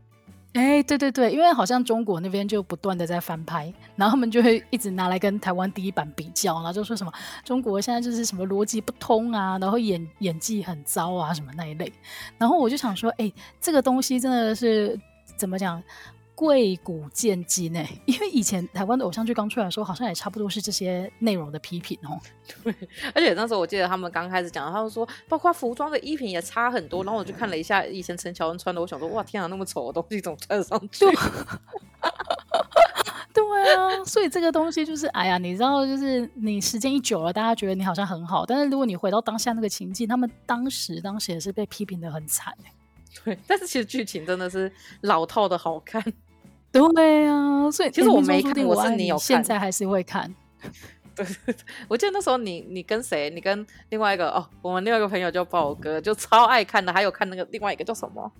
[0.53, 7.13] 哎，对对对，因为好像中国那边就不断的在翻拍，然后他们就会一直拿来跟台湾第一版比较，然后就说什么
[7.45, 11.93] 中国现在就是什么逻辑不通啊，然后演演技很糟啊什么那一类。
[12.37, 14.99] 然后我就想说，哎，这个东西真的是
[15.37, 15.81] 怎么讲？
[16.41, 17.87] 贵古贱今呢？
[18.07, 22.19] 因为以前台湾的偶像剧刚出来的时候，好像也差不多是这些内容的批评哦。
[22.65, 22.75] 对，
[23.15, 27.05] 而且那时候我记得他们刚开始讲，他们说包括服装的衣品也差很多。
[27.05, 31.05] 然后我就看了一下以前陈乔恩穿的，我想说哇天啊，那么丑的东西怎么穿得上去？
[33.35, 33.45] 对
[33.77, 42.57] 啊，所以这个东西就是哎呀，你知道，就是你时间一久了，大家觉得你好像很好，但是如果你回到当下那个情境，他们当时当时也是被批评的很惨。
[43.25, 44.73] 对，但是其实剧情真的是
[45.03, 46.03] 老套的好看。
[46.73, 50.33] 对啊，所以其实我没看，我是你有看，现在还是会看。
[51.15, 51.27] 对，
[51.89, 53.29] 我记得那时候你你跟谁？
[53.31, 56.93] 你跟另外一个哦，我们另外一个朋友叫宝哥，就超爱看的。
[56.93, 58.31] 还有看那个另外一个叫什么？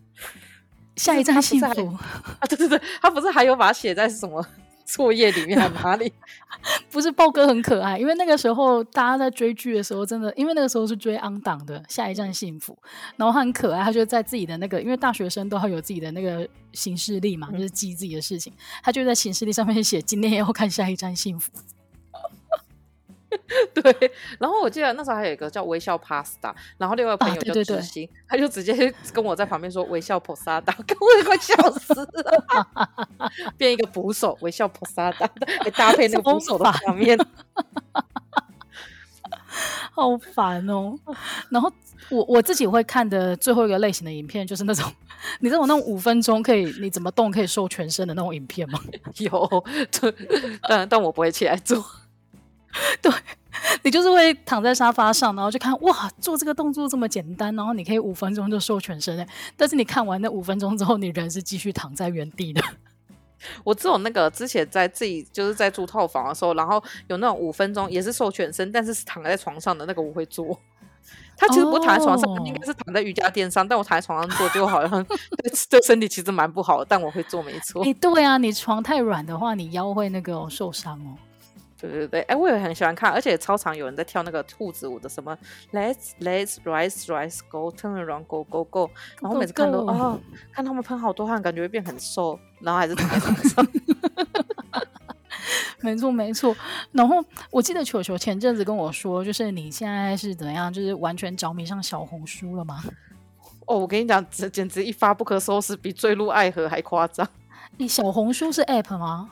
[0.97, 1.87] 下一站幸福
[2.39, 2.47] 啊！
[2.49, 4.45] 对对对，他不是还有把它写在什么？
[4.87, 6.13] 作业里面哪里？
[6.91, 12.75] 不是豹哥很可爱，因为那个时候大家在追剧的时候，真的，因为那个时候是追 on 档的《下一站幸福》，
[13.17, 21.51] 然后他很可爱，他就在自己的那个，因为大学生都要有自己的那个行事历嘛，就是记自己的事情，他就在行事历上面写今天要看《下一站幸福》。
[23.75, 32.69] 对，然后我记得那时候还有一个叫微笑 Pasta，然后另外朋友叫知心，啊、他就直接跟我在旁边说微笑 Posada， 我也快笑死了，
[33.57, 35.29] 变一个捕手微笑 Posada，
[35.63, 37.17] 还搭配那个捕手的画面，
[39.93, 40.99] 好烦哦。
[41.51, 41.73] 然后
[42.09, 44.91] 我我自己会看的最后一个类型的影片，就是那种
[45.39, 48.81] 你知道我那种五分钟可以你怎么动可以瘦全身的那种影片吗？
[49.19, 49.65] 有，
[50.69, 51.85] 但但我不会起来做。
[53.03, 53.13] 对，
[53.83, 59.27] 你就是会躺在沙发上，然后就看哇，做这个动作这么简单，然后你可以五分钟就瘦全身。
[59.57, 62.63] 但是你看完那五分钟之后，你人是继续躺在原地的。
[63.65, 70.59] 我只有那个之前在自己就是在住套房的时候，然后有那种五分钟也是瘦全身，但是是躺在床上的那个我会做。
[71.37, 77.83] 他其实不躺在床上，哦、应该是躺在瑜伽垫上，但我躺在床上做就好像 对对身体其实蛮不好的，但我会做没错。
[77.83, 81.17] 哎，对啊，你床太软的话，你腰会那个受伤哦。
[81.81, 85.37] 对对对，哎，我也很喜欢看，而且超常有人在跳那个兔子舞的，什么
[85.73, 88.91] Let's Let's Rise Rise Go Turn Around Go Go Go，
[89.21, 90.21] 然后每次看都哦，
[90.53, 93.67] 看他们喷好多汗，感觉会变很瘦，然后还是躺在床上。
[95.81, 96.55] 没错没错，
[96.93, 102.83] 然后我记得球球前阵子跟我说，就是你现在是怎么样，就是完全着迷上小红书了吗？
[103.67, 107.27] 哦，我跟你讲，这简直一发不可收拾，比坠入爱河还夸张。
[107.79, 109.31] 你小红书是 App 吗？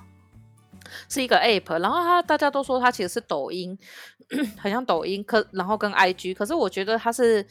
[1.09, 3.77] 是一个 app，然后它大家都说它其实是抖音，
[4.59, 7.47] 很像抖音，可然后跟 IG，可是我觉得它是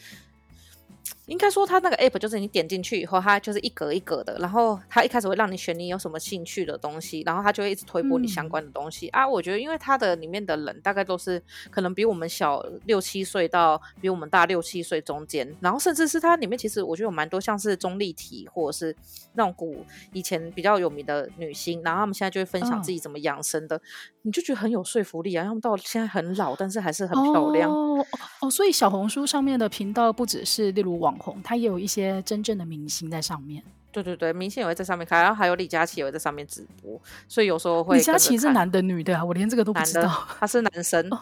[1.27, 9.27] 应该说，它那个 app 就是你点进去以后，它就是一格一格的，然后它一开始会让你选你有什么兴趣的东西，然后它就会一直推播你相关的东西、嗯、啊。
[9.27, 18.95] 我觉得，因为它的里面的人大概都是可能比我们小六七岁到比我们大六七岁中间，然后甚至是它里面其实我觉得有蛮多像是中立体或者是
[19.33, 23.81] 那种古以前比较有名的女星，然后他们现在就会分享自己怎么养生的，嗯、
[24.21, 25.43] 你就觉得很有说服力啊。
[25.43, 28.05] 他们到现在很老，但是还是很漂亮哦
[28.39, 28.49] 哦。
[28.49, 31.16] 所以小红书上面的频道不只是例如网。
[31.17, 33.63] 红，他也有一些真正的明星在上面。
[33.91, 37.97] 对对对，明星也会在上面开，然后还有李佳琦也会在上面直播，所以有时候会。
[37.97, 39.25] 李佳琦是男的女的啊？
[39.25, 40.27] 我连这个都不知道。
[40.39, 41.07] 他是男生。
[41.11, 41.19] 哦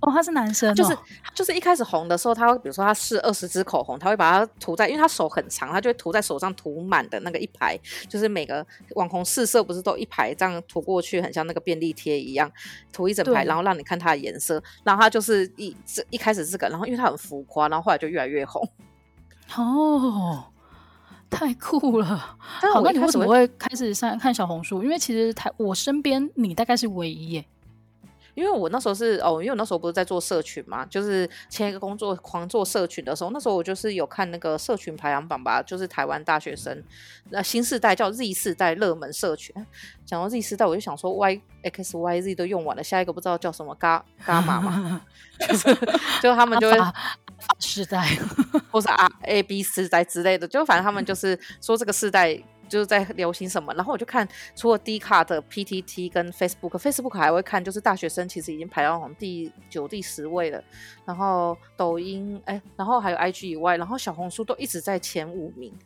[0.00, 0.96] 哦，他是男生，就是
[1.34, 12.50] 就是一开始红的时候，他会比如说他试二十支口红，他会把它涂在，因为他手很长，他就会涂在手上涂满的那个一排，就是每个网红试色不是都一排这样涂过去，很像那个便利贴一样
[12.90, 18.66] 涂一整排，然后让你看它的颜色，然后他就是一这一开始这个，然后因为他很浮夸，然后后来就越来越红。
[19.56, 20.44] 哦，
[21.28, 22.36] 太酷了！
[22.60, 24.82] 但好，那你为什么会开始上看小红书？
[24.82, 27.44] 因为其实台我身边你大概是唯一耶。
[28.36, 36.82] 因为我那时候是哦，因为我那时候不是在做社群嘛，就是签一个工作狂做社群的时候，那时候我就是有看那个社群排行榜吧，就是台湾大学生
[37.30, 39.54] 那新世代叫 Z 世代热门社群。
[40.06, 45.02] 讲到 Z 世代，我就想说 Y X Y Z 都用完了，下一个不知道叫什么伽伽马嘛，
[45.40, 45.74] 就是
[46.22, 46.78] 就他们就会
[47.58, 48.06] 世代，
[48.70, 52.42] 或是 R A B 世代之类的，就反正他们就是说这个世代。
[52.70, 60.62] 就是在流行什么，然后我就看，除了 D 卡的 PTT 跟 Facebook，Facebook 还会看，就是大学生其实已经排到第九、第十位了。
[61.04, 65.76] 然后抖音，哎，然后还有 IG 以外，然后小红书都一直在前五名。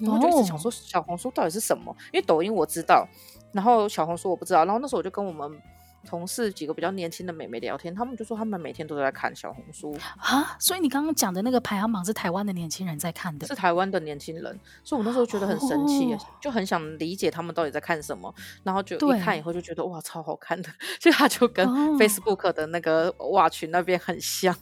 [0.00, 1.96] 然后就一直想说，小红书到底是什么？
[2.12, 3.06] 因为抖音我知道，
[3.52, 4.64] 然后小红书我不知道。
[4.64, 5.62] 然后那时候我就跟我们。
[6.06, 10.56] 同事几个比较年轻的美眉聊天，他们就说他们每天都在看小红书啊。
[10.58, 14.58] 所以你刚刚讲的那个排行榜是台湾的年轻人在看的，是台湾的年轻人。
[14.82, 18.34] 所以我那时候觉得很神奇，哦，就很想理解他们到底在看什么。
[18.62, 24.56] 然后就一看以后就觉得哇，超好看的， 所以他就跟 Facebook 的那个 Watch 那边很像。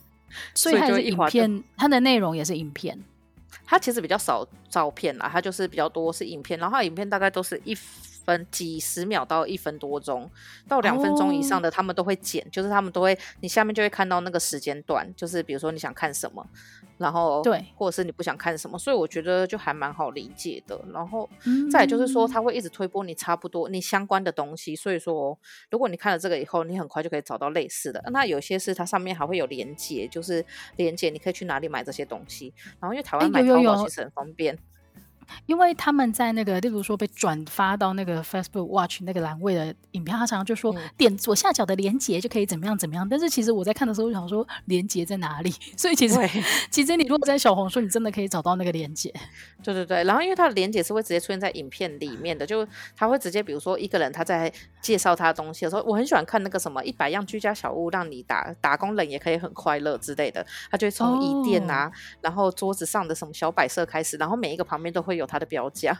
[0.53, 3.01] 所以它是影片，它的内容也是影片。
[3.65, 6.59] 它其实比较少照片啦，它就是比较多是影片。
[6.59, 7.75] 然后它影片大概都是一。
[8.29, 10.29] 分几十秒到一分多钟，
[10.67, 12.53] 到两分钟以上的，他们都会剪，oh.
[12.53, 16.45] 就是他们都会，你下面就会看到那个时间段，就是比如说你想看什么，
[16.99, 20.79] 然后对，或者是你不想看什么，所以我觉得就还蛮好理解的。
[20.93, 21.27] 然后
[21.71, 25.35] 再就是说，他会一直推播你差不多你相关的东西，所以说
[25.71, 28.03] 如果你看了这个以后，你很快就可以找到类似的。
[28.11, 32.53] 那有些是它上面还会有连接，就是连接你可以去哪里买这些东西。
[32.79, 34.53] 然后因为台湾买淘宝其实很方便。
[34.53, 34.69] 欸有有有
[35.45, 43.07] 因为他们在那个，例如说被转发到那个 Facebook Watch 那个栏位的影片，他常常就说点左下角的连接就可以怎么样怎么样。
[43.07, 45.53] 但是其实我在看的时候，我想说连接在哪里？
[45.77, 46.15] 所以其实
[46.69, 49.13] 其实你如果在小红书，你真的可以找到那个连接。
[49.63, 65.91] 对对对，然后因为它的连接是会直接出现在影片里面的，就他会直接比如说一个人他在介绍他的东西的时候，我很喜欢看那个什么一百样居家小物让你打打工人也可以很快乐之类的，他就会从椅垫啊，然后桌子上的什么小摆设开始，然后每一个旁边都会有它的标价，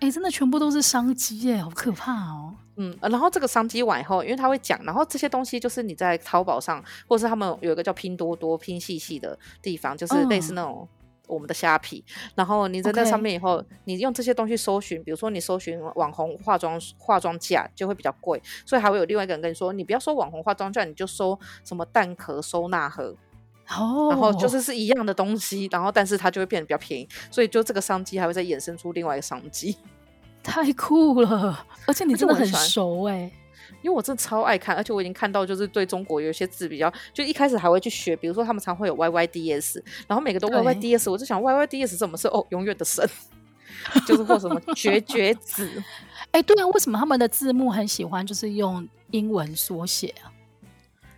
[0.00, 2.54] 哎、欸，真的全部都是商机耶，好可怕哦。
[2.76, 10.88] 嗯，然后这个商机完以后，因为他会讲，然后这些东西就是你在淘宝上，或者是他们有一个叫拼多多拼细细的地方，就是类似那种
[11.28, 12.04] 我们的虾皮。
[12.08, 23.16] 嗯、然后你在那上面以后，你用这些东西搜寻，比如说你搜寻网红化妆化妆架就会比较贵，所以还会有另外一个人跟你说，你不要搜网红化妆架，你就搜什么蛋壳收纳盒。
[23.68, 29.76] 哦，然后就是是一样的东西，然后但是它就会变得比较便宜，所以就这个商机还会再衍生出另外一个商机，
[30.42, 31.66] 太酷了！
[31.86, 33.32] 而且你真的很熟哎、欸，
[33.82, 43.08] 因为我真的超爱看，而且我已经看到就是对中国有一些字比较，就一开始还会去学，比如说他们常会有 Y Y D S，然后每个都 Y Y D S，我就想 Y Y D S 怎么是哦永远的神，
[44.06, 45.66] 就是或什么 绝绝子，
[46.32, 50.33] 哎、欸，对啊，为什么他们的字幕很喜欢就是用英文缩写啊？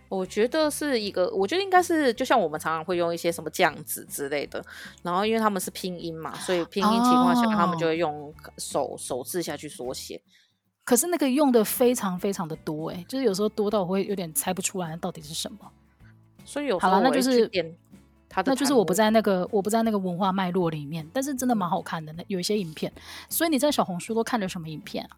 [0.09, 4.63] 我觉得是一个，我觉得应该是就像我们常常会用一些什么酱子之类的，
[5.03, 10.21] 然后因为他们是拼音嘛，所以拼音情况下、哦、他们就会用手手字下去缩写。
[10.83, 15.59] 可是那个用的非常非常的多哎，就是有时候多到我会有点猜不出来到底是什么。
[16.45, 17.45] 所以有好了，那就是
[18.29, 22.89] 他的，那就是我不在那个我不在那个文化脉络里面，但是真的蛮好看的，那有一些影片。
[23.27, 25.11] 所以你在小红书都看了什么影片啊？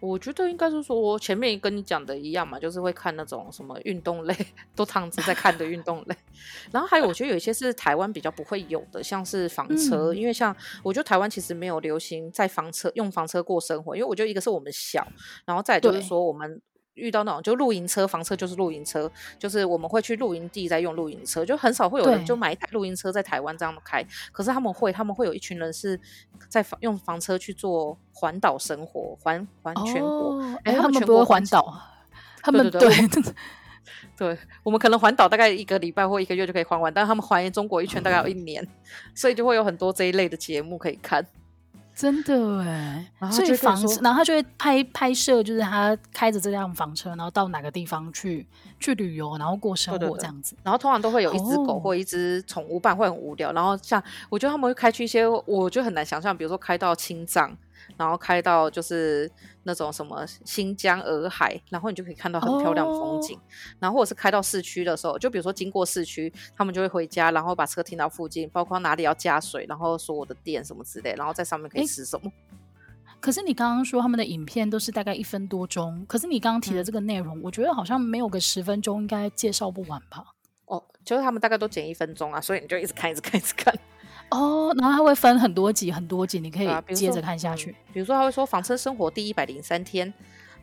[0.00, 4.34] 我觉得应该是说，我前面跟你讲的一样嘛，就是会看那种什么运动类，
[4.74, 6.16] 都躺着在看的运动类。
[6.72, 15.06] 然后还有，我觉得有一些是台湾比较不会有的，像是房车，嗯、因为像我觉得台湾其实没有流行在房车用房车过生活，因为我觉得一个是我们小，
[15.44, 16.60] 然后再就是说我们
[16.94, 24.04] 遇到那种就露营车，房车就是露营车，就是我们会去露营地在用露营车，就很少会有人就买一台露营车在台湾这样开。
[24.32, 25.98] 可是他们会，他们会有一群人是
[26.48, 30.42] 在房用房车去做环岛生活，环环全国。
[30.64, 31.80] 哎、哦，他们不会环岛，
[32.42, 32.90] 他们对。
[34.16, 38.64] 对，我们可能环岛大概一个礼拜或一个月就可以环完，但他们环中国一圈大概要一年，
[39.14, 41.26] 所以就会有很多这一类的节目可以看。
[42.00, 48.46] 真的哎，所以房车，然后他就会拍拍摄，就是他开着这辆房车，然后到哪个地方去
[48.78, 50.56] 去旅游，然后过生活这样子。
[50.62, 53.52] 然后通常都会有一只狗或一只宠物伴，会很无聊。
[53.52, 57.54] 然后像我觉得他们会开去一些，我就很难想象，比如说开到青藏。
[57.96, 59.30] 然后开到就是
[59.62, 63.36] 那种什么新疆洱海，然后你就可以看到很漂亮的风景。
[63.36, 63.44] Oh.
[63.80, 72.30] 然后或者是开到市区的时候，就比如说经过市区，他们就会回家，然后把车停到附近，包括哪里要加水，然后说我的店什么之类，然后在上面可以吃什么。
[73.20, 80.24] 可是你刚刚说他们的影片都是大概一分多钟，可是你刚刚提的这个内容，嗯、我觉得好像没有个十分钟应该介绍不完吧？
[80.64, 83.78] 哦，就是他们大概都剪一分钟啊，所以你就一直看，一直看，一直看。
[84.30, 87.70] 哦，然后它会分很多集，很多集，你可以接着看下去。
[87.70, 90.12] 啊、比如说，他会说房车生活第一百零三天，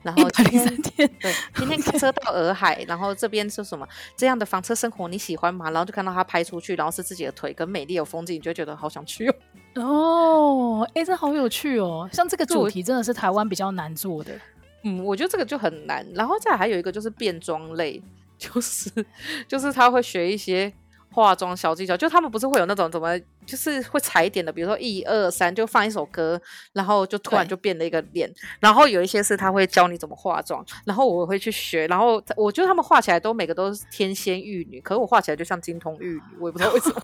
[0.04, 5.70] 然后一百零三天，对，今天开车到洱海，然后这边是什么这样的房车生活你喜欢吗？
[5.70, 9.36] 然后就看到他拍出去，然后是自己的腿跟美丽有风景，你就觉得好想去哦。
[10.82, 12.10] 哦，哎，这好有趣哦！
[12.14, 14.32] 像这个主题真的是台湾比较难做的。
[14.84, 16.08] 嗯，我觉得这个就很难。
[16.16, 18.02] 然后再还有一个就是变装类，
[18.40, 18.90] 就是
[19.46, 20.72] 就是他会学一些
[21.12, 23.20] 化妆小技巧，就他们不是会有那种怎么。
[23.48, 26.40] 就是会踩一点的，比如说一二三，就放一首歌，
[26.74, 28.32] 然后就突然就变了一个脸。
[28.60, 31.88] 然后有一些是他会教你怎么化妆，然后我会去学。
[31.88, 37.02] 然后我觉得他们画起来都每个都是天仙玉女，可是我画起来就像金童玉女，我也不知道为什么，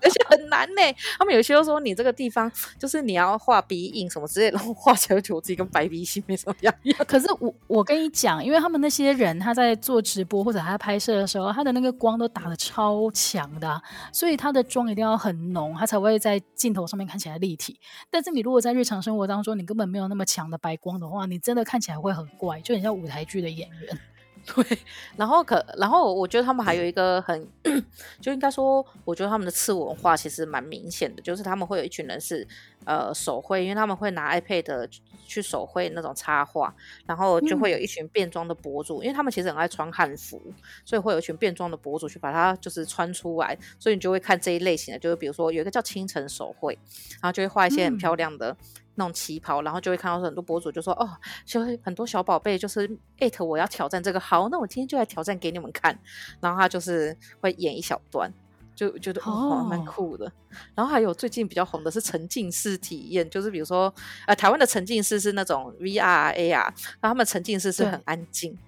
[0.00, 0.82] 而且很难呢。
[1.18, 6.96] 他们有些都说你这个地方就是你要画鼻影什么之类，然后画起来就觉得我自己跟白鼻心没什么两样。
[7.08, 13.82] 可是我我跟你讲，因为他们那些人他在做直播或者他在拍摄的时候，他的那个光都打得超强的，
[14.12, 17.78] 所以他的妆一定要很浓，它才会在镜头上面看起来立体。
[18.10, 23.98] 但是你如果在日常生活当中，你根本没有那么强的白光的话，你真的看起来会很怪，就很像舞台剧的演员。
[24.54, 24.78] 对，
[25.16, 27.46] 然后可，然后我觉得他们还有一个很，
[28.20, 32.46] 就应该说，我觉得他们的次文化其实蛮明显的，就是他们会有一群人是
[32.84, 34.88] 呃手绘，因为他们会拿 iPad
[35.26, 36.74] 去手绘那种插画，
[37.06, 40.40] 然后就会有一群变装的博主，嗯、因为他们其实很爱穿汉服，
[40.84, 46.76] 所以会有一群变装的博主去把它就是穿出来，所以你就会看这一类型的，就是比如说有一个叫清晨手绘，
[47.20, 48.50] 然后就会画一些很漂亮的。
[48.50, 48.56] 嗯
[49.00, 51.08] 那种旗袍，然后就会看到很多博主就说：“哦，
[51.46, 55.98] 就会很多小宝贝就是艾特我要挑战这个，好，那我今天就来挑战给你们看。”
[56.38, 58.30] 然后他就是会演一小段，
[58.74, 60.30] 就觉得哦，蛮酷的。
[60.74, 63.92] 然后还有最近比较红的是沉浸式体验，就是比如说
[64.26, 68.58] 呃，台湾的沉浸式是那种 VR AR，然后他们沉浸式是很安静。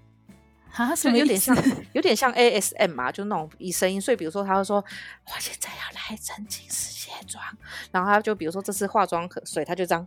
[0.75, 1.57] 啊，什么 有点像，
[1.93, 4.01] 有点像 ASM 嘛，就那种以声音。
[4.01, 4.77] 所以比如说，他会说
[5.27, 7.43] ：“我现在要来沉浸式卸妆。”
[7.93, 10.07] 然后他就比如说这次化妆水，他就这样，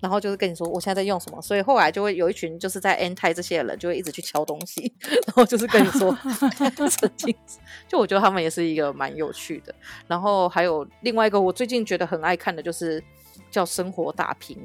[0.00, 1.42] 然后就是跟你说我现在在用什么。
[1.42, 4.92] 所以后来就会有一群就是在 N 台这些人就会一直去敲东西，
[5.26, 6.16] 然后就是跟你说
[6.88, 7.58] 沉浸式。
[7.88, 9.74] 就我觉得他们也是一个蛮有趣的。
[10.06, 13.02] 然后还有另外一个我最近觉得很爱看的就是
[13.50, 14.56] 叫生活大拼，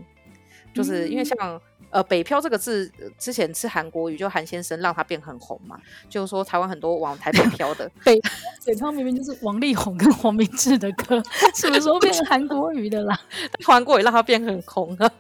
[0.74, 1.38] 就是因为像。
[1.42, 1.60] 嗯
[1.94, 8.20] 呃，北漂这个字之前是韩国语，就韩先生让他变很红嘛，就是说台湾很多往台北漂的北
[8.66, 11.22] 北漂明明就是王力宏跟 黄明志的歌，
[11.54, 13.16] 什么时候变成韩国语的啦？
[13.64, 15.14] 韩国语让他变很红了。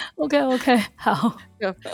[0.16, 1.36] OK OK，好。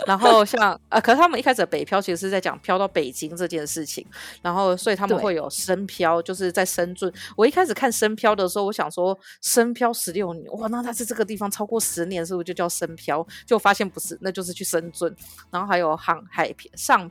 [0.05, 4.05] 然后像呃，可是他们一开始的北漂其实是在讲漂到北京这件事情，
[4.41, 7.11] 然后所以他们会有深漂，就是在深圳。
[7.35, 13.25] 我一开始看深漂的时候，我想说深漂十六年，哇，那他在这个地方超过十年，是不是就叫深漂？
[13.45, 15.13] 就发现不是，那就是去深圳。
[15.51, 17.09] 然后还有航海上，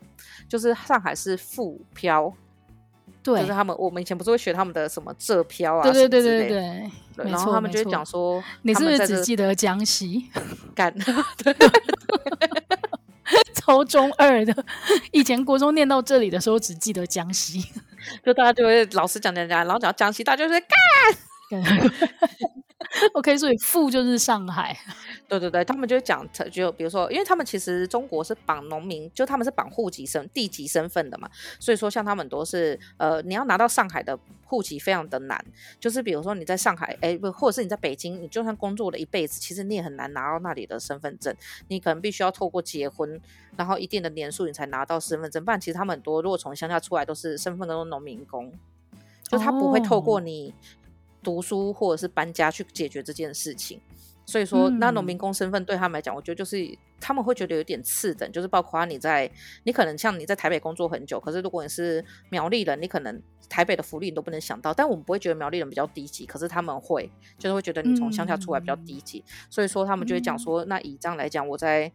[0.48, 2.32] 就是上海是沪漂。
[3.34, 5.82] 对，就是他们，我们以前不是会学他们的什么浙漂啊？
[5.82, 6.90] 对对对对对。
[7.24, 10.30] 然后他们就会讲说，你是不是只记得江西？
[10.74, 10.92] 干，
[11.42, 11.54] 对，
[13.54, 14.54] 超中二的。
[15.12, 17.64] 以前国中念到这里的时候，只记得江西，
[18.24, 20.68] 就大家就会老师讲讲讲，然后讲到江西，大家就会干。
[23.14, 24.76] OK， 所以富就是上海。
[25.28, 31.28] 对对对，他们就讲，就比如说，因为他们其实中国是绑农民，就他们是绑户籍身地籍身份的嘛，
[31.58, 35.44] 所以说像他们都是呃，你要拿到上海的户籍非常的难，
[35.80, 41.34] 就是比如说你在上海，哎不，或者是你在北京，你就算工作了一辈子，其实你也很难拿到那里的身份证，
[41.68, 43.20] 你可能必须要透过结婚，
[43.56, 48.52] 然后一定的年数你才拿到身份证，不然其实他们很多如果从乡下出来都是身份都是农民工，
[49.28, 50.54] 就他不会透过你
[51.26, 53.80] 读书或者是搬家去解决这件事情。
[54.24, 56.56] 所以说，那农民工身份对他们来讲，我觉得就是
[57.00, 59.30] 他们会觉得有点次等，就是包括你在，
[59.64, 64.74] 你可能像你在台北工作很久，可是如果你是苗栗人，你可能台北的福利你都不能想到。
[64.74, 71.90] 但我们不会觉得苗栗人比较低级，可是他们会，就是会觉得你从乡下出来比较低级，嗯、所以说他们就会讲说，那以这样来讲，我在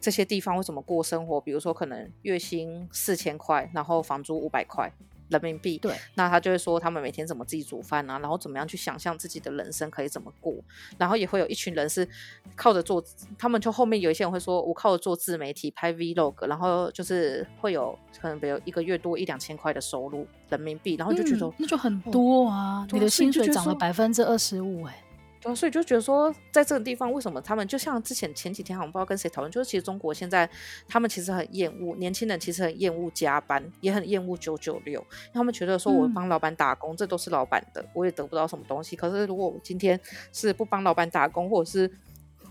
[0.00, 1.40] 这些地方为什么过生活？
[1.40, 4.92] 比如说可能月薪四千块，然后房租五百块。
[5.32, 10.54] 人民币，对，那他就会说他们每天怎么自己煮饭啊，然后怎么样去想象自己的人生可以怎么过，
[10.98, 12.06] 然后也会有一群人是
[12.54, 13.02] 靠着做，
[13.36, 25.01] 他们就后面有一些人会说，我靠着做自媒体拍 Vlog，然后就是会有可能比如一个月多一两千块的收入人民币，然后就觉得、嗯、那就很多啊，哦、你的薪水涨了百分之二十五，哎。
[25.42, 30.48] 对，所以就觉得说，在这个地方，为什么他们就像之前前几天，我们不知道跟谁讨论，就是其实中国现在
[30.86, 35.04] 他们其实很厌恶年轻人，其实很厌恶加班，也很厌恶九九六。
[35.34, 38.94] 他们觉得说，我帮老板打工，嗯、这都是老板的，我也得不到什么东西。
[38.94, 39.98] 可是如果我今天
[40.32, 41.90] 是不帮老板打工，或者是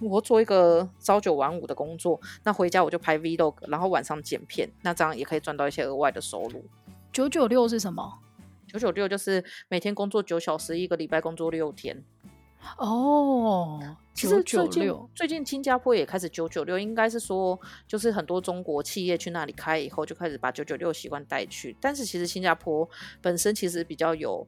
[0.01, 6.65] 我做一个朝九晚五的工作，那回家我就拍 Vlog，然后晚上剪片，那这样也可以赚到一些额外的收入。
[7.13, 8.19] 九九六是什么？
[8.67, 12.03] 九九六就是每天工作九小时，一个礼拜工作六天。
[12.77, 13.79] 哦，
[14.13, 21.75] 其实最近最近新加坡也开始九九六，应该是说就是很多中国企业去那里开以后，就开始把九九六习惯带去。
[21.81, 22.87] 但是其实新加坡
[23.21, 24.45] 本身其实比较有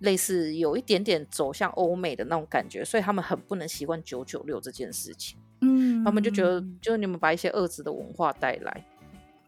[0.00, 5.38] 类似有一点点走向欧美的那种感觉，所以他们很不能习惯九九六这件事情。
[5.60, 8.84] 嗯，他们就觉得就是你们把一些恶质的文化带来。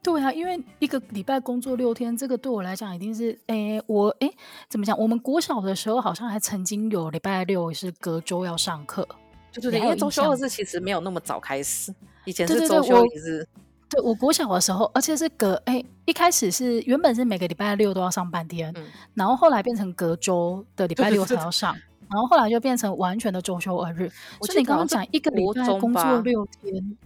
[0.02, 4.32] 对啊，因为一个礼拜工作六天，这个对我来讲一定是，诶，我诶，
[4.68, 4.98] 怎么讲？
[4.98, 9.06] 我们国小的时候好像还曾经有礼拜六是隔周要上课，
[9.52, 11.94] 对对对，因为周休二日其实没有那么早开始，
[12.24, 13.46] 以前是周休一日。
[13.90, 21.74] 对，我国小的时候，而且是隔，哎，一开始是原本是每个礼拜六都要上半天，嗯、然后后来变成隔周的礼拜六才要上，
[22.08, 24.08] 然后后来就变成完全的周休二日。
[24.40, 26.96] 所以你刚刚讲一个礼拜工作六天，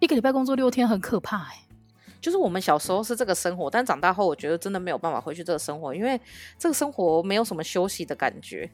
[0.00, 1.62] 一个礼拜工作六天很可怕哎。
[2.20, 6.20] 就是我们小时候是这个生活，但长大后我觉得真的没有办法回去这个生活，因为
[6.58, 8.70] 这个生活没有什么休息的感觉。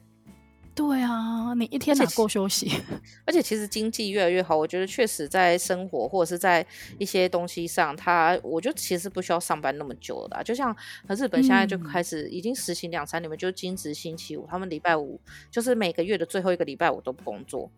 [0.75, 2.71] 对啊，你一天哪够休息？
[3.27, 6.65] 而且其实经济越来越好，我觉得确实在生活或者是在
[6.97, 10.43] 一些东西上，它我觉得其实不需要上班那么久的。
[10.43, 10.75] 就像
[11.09, 15.21] 日本现在就开始已经实行两三年，就是金质星期五，他们礼拜五
[15.51, 17.69] 就是每个月的最后一个礼拜五都不工作。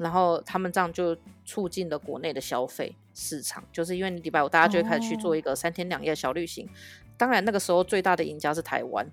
[0.00, 6.66] 然后他们这样就促进了国内的消费市场，就是因为你礼拜五大家就会开始去做一个三天两夜小旅行。
[6.66, 6.70] 哦、
[7.18, 9.06] 当然那个时候最大的赢家是台湾，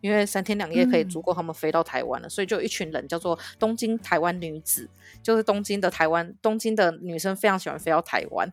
[0.00, 4.88] 因为三天两夜可以足够他们飞到台湾了，嗯、所以就有一群人叫做东京台湾女子，
[5.22, 8.50] 就是东京的台湾东京的女生非常喜欢飞到台湾，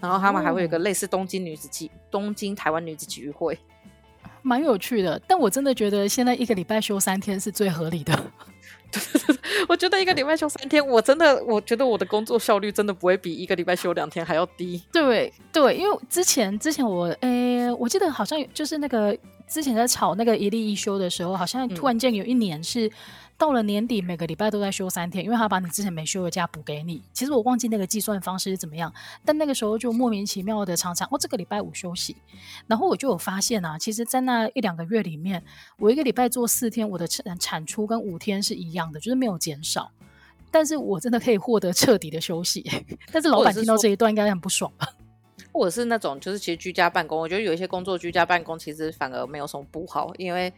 [0.00, 3.58] 然后他们还会有一个类似东京女子集、哦、东京台湾女子体育会，
[4.40, 5.20] 蛮有趣的。
[5.28, 8.18] 但我真的觉得现在一个礼拜休三天是最合理的。
[9.68, 14.82] 我觉得一个礼拜休三天，我真的，我觉得我的工作效率真的不会比一个礼拜休两天还要低。
[14.92, 19.16] 对对，因为之前之前我，诶，我记得好像就是那个
[19.46, 22.90] 之前在炒那个一例一休的时候，好像突然间有一年是。
[23.36, 27.02] 到了年底，每个礼拜都在休三天，因为他把你之前没休的假补给你。
[27.12, 28.92] 其实我忘记那个计算方式是怎么样，
[29.24, 32.16] 但那个时候就莫名其妙的常常哦，这个礼拜五休息。
[32.68, 35.42] 然后我就有发现啊，其实，在那一两个月里面，
[35.78, 39.90] 我一个礼拜做四天，我的产产出跟五天是一样的，就是没有减少。
[40.52, 42.64] 但是我真的可以获得彻底的休息。
[43.10, 44.88] 但是老板听到这一段应该很不爽吧？
[45.52, 50.52] 或者是那种就是其实居家办公，我觉得有一些工作居家办公其实反而没有什么不好，因为。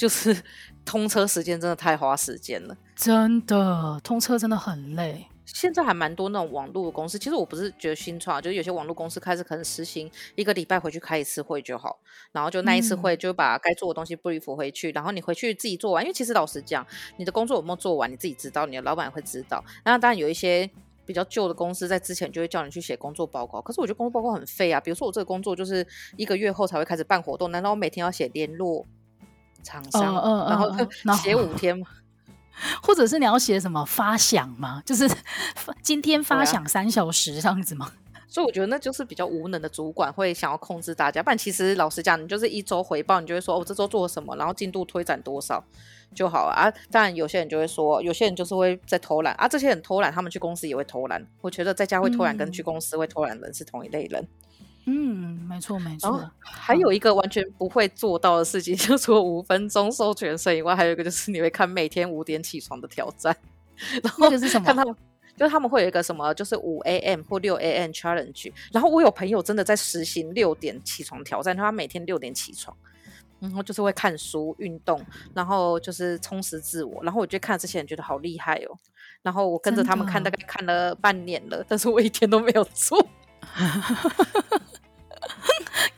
[0.00, 0.34] 就是
[0.82, 5.26] 通车时间真的太花时间了，真的通车真的很累。
[5.44, 11.98] 现在还蛮多那种网络公司，其实我不是觉得新创，就是有些网络公司开始可能实行一个礼拜回去开一次会就好，
[12.32, 16.02] 然后就那一次会就把该做的东西 brief 回去，嗯、然后你回去自己做完。
[16.02, 16.86] 因为其实老实讲，
[17.18, 19.62] 你的工作有没有做完，你自己知道，你的老板也会知道。
[19.84, 20.70] 那当然有一些
[21.04, 24.80] 比较旧的公司在之前就会叫你去写工作报告，可是我觉得工作报告很废啊。
[24.80, 25.86] 比如说我这个工作就是
[26.16, 28.86] 一个月后才会开始办活动，难道我每天要写联络？
[29.62, 30.48] 厂商，嗯嗯，
[31.04, 31.86] 然后写五天嘛，
[32.82, 34.82] 或者是你要写什么发想吗？
[34.86, 35.08] 就是
[35.82, 37.86] 今天发想三小时这样子吗？
[37.86, 38.18] 啊？
[38.30, 45.64] 所以我觉得那就是比较无能的主管会想要控制大家，不然其实老实讲，你就是一周回报，你就会说哦，这周做了什么，然后进度推展多少
[46.14, 46.70] 就好了啊。
[46.92, 51.26] 当然有些人就会说，有些人就是会在偷懒啊，这些人偷懒，他们去公司也会偷懒。
[51.40, 54.22] 我觉得在家会偷懒跟去公司会偷懒的人是同一类人。
[54.22, 54.28] 嗯
[54.86, 56.30] 嗯，没错没错。
[56.40, 63.36] 还有一个完全不会做到的事情， 就除了五分钟授权税以外，还有一个就是你会看每天五点起床的挑战。
[64.02, 64.64] 然后就是什么？
[64.66, 64.94] 看他们，
[65.36, 68.52] 就是他们会有一个什么，就是五 AM 或六 AM challenge。
[68.72, 72.76] 然后我有朋友真的在实行六点起床挑战，他每天六点起床。
[73.38, 75.00] 然后就是会看书、运动，
[75.32, 77.02] 然后就是充实自我。
[77.02, 78.76] 然后我觉得看这些人觉得好厉害哦。
[79.22, 83.02] 然后我跟着他们看，大概看了半年了，但是我一天都没有做。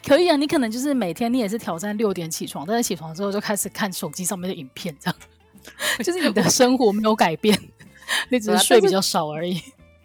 [0.07, 5.19] 可以啊，你可能就是每天你也是挑战六点起床，但是起床之后就开始看手机上面的影片，这样。
[6.03, 7.57] 就是你的生活没有改变，
[8.29, 9.63] 你只是睡比较少而已。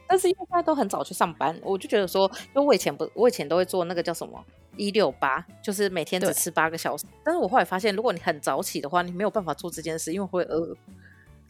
[0.07, 4.39] 但是因为大家都很早去上班，我就觉得说，因为我以前不，我以前都会做那个叫什么
[4.75, 7.05] 一六八，就是每天只吃八个小时。
[7.25, 10.77] 但是我后来发现，如果你很早起的话，你没有办法做这件事，因为会饿。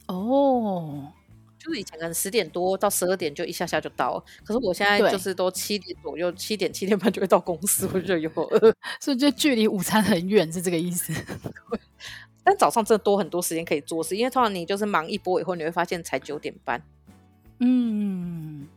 [0.07, 1.11] 哦，
[1.59, 11.13] 就是以前可能十点多到十二点就一下下就到了，可是我现在就是都七点左右，七点七点半就会到公司，我就有饿， 所以就距离午餐很远，是这个意思。
[12.43, 16.81] 但早上真的多很多时间可以做事，因为通常你就是忙一波以后，你会发现才九点半。
[17.59, 18.67] 嗯，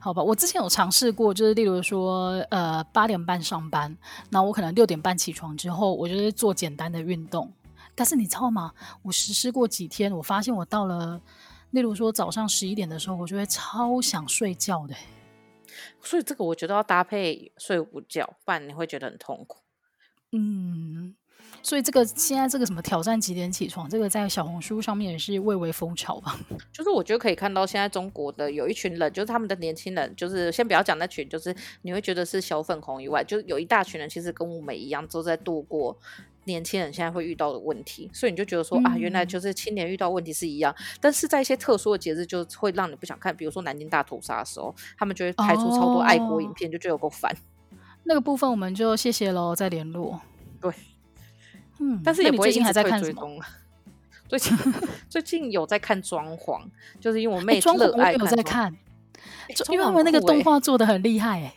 [0.00, 3.96] 好吧，我之前有尝试过，就是例如说，呃，八点半上班，
[4.30, 7.52] 那我可能六点半起床之后，我就是做简单的运动。
[7.94, 8.72] 但是你知道吗？
[9.02, 11.20] 我实施过几天，我发现我到了，
[11.76, 14.94] 例如说早上十一点的时候，我就会超想睡觉的。
[16.00, 19.58] 所以这个我觉得要搭配睡午觉，不然你会觉得很痛苦。
[20.32, 21.14] 嗯。
[21.62, 26.38] 所以这个现在这个什么挑战几点起床，这个在小红书上面也是蔚为风潮吧？
[26.72, 35.98] 就是我觉得可以看到现在中国的有一群人，就是他们的年轻人，就是先不要讲那群，就是你会觉得是小粉红以外，就有一大群人其实跟我们一样都在度过
[36.46, 47.34] 年轻人现在会遇到的问题，所以你就觉得说、嗯、啊，原来就是青年遇到问题是一样，但是在一些特殊的节日就会让你不想看，比如说南京大屠杀的时候，他们就会拍出超多爱国影片，就觉得有够烦。
[48.04, 50.20] 那个部分我们就谢谢喽，再联络。
[50.60, 50.72] 对。
[51.78, 53.38] 嗯，但是也不会最近还在看什么？
[54.28, 54.56] 最近
[55.10, 56.60] 最近有在看装潢，
[56.98, 58.20] 就是因为我妹热爱看。
[58.20, 58.74] 有在看，
[59.68, 61.54] 因为他们那个动画做的很厉害哎。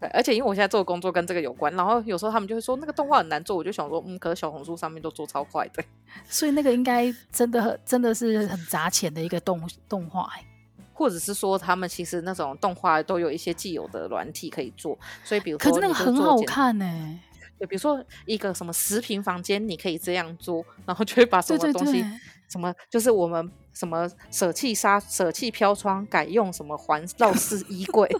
[0.00, 5.84] 对，而且因为我现在做的工作跟这个有关，然后有时候他们就会说那个动画很难做，我就想说，嗯，可是小红书上面都做超快的。
[6.28, 10.44] 所以那个应该真的真的是很砸钱的一个动动画哎，
[10.92, 17.18] 或者是说他们其实那种动画都有一些既有的软体可以做，所以比如说可是那个很好看哎。
[17.58, 28.10] 就比如说一个什么十平房间，你可以这样做，然后就会把什么东西，对对对，什么就是我们什么舍弃纱、舍弃飘窗，改用什么环绕式衣柜。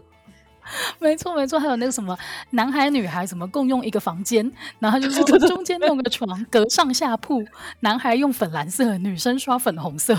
[0.98, 2.16] 没错没错，还有那个什么
[2.50, 7.44] 男孩女孩什么共用一个房间，然后就是中间弄个床，隔上下铺，
[7.80, 10.14] 男孩用粉蓝色，女生刷粉红色，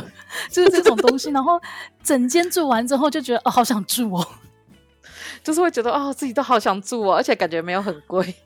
[0.49, 1.31] 就是这种东西。
[1.31, 1.59] 然后
[2.03, 4.27] 整间住完之后就觉得哦，好想住哦，
[5.43, 8.35] 就是会觉得哦，自己都好想住哦，而且感觉没有很贵。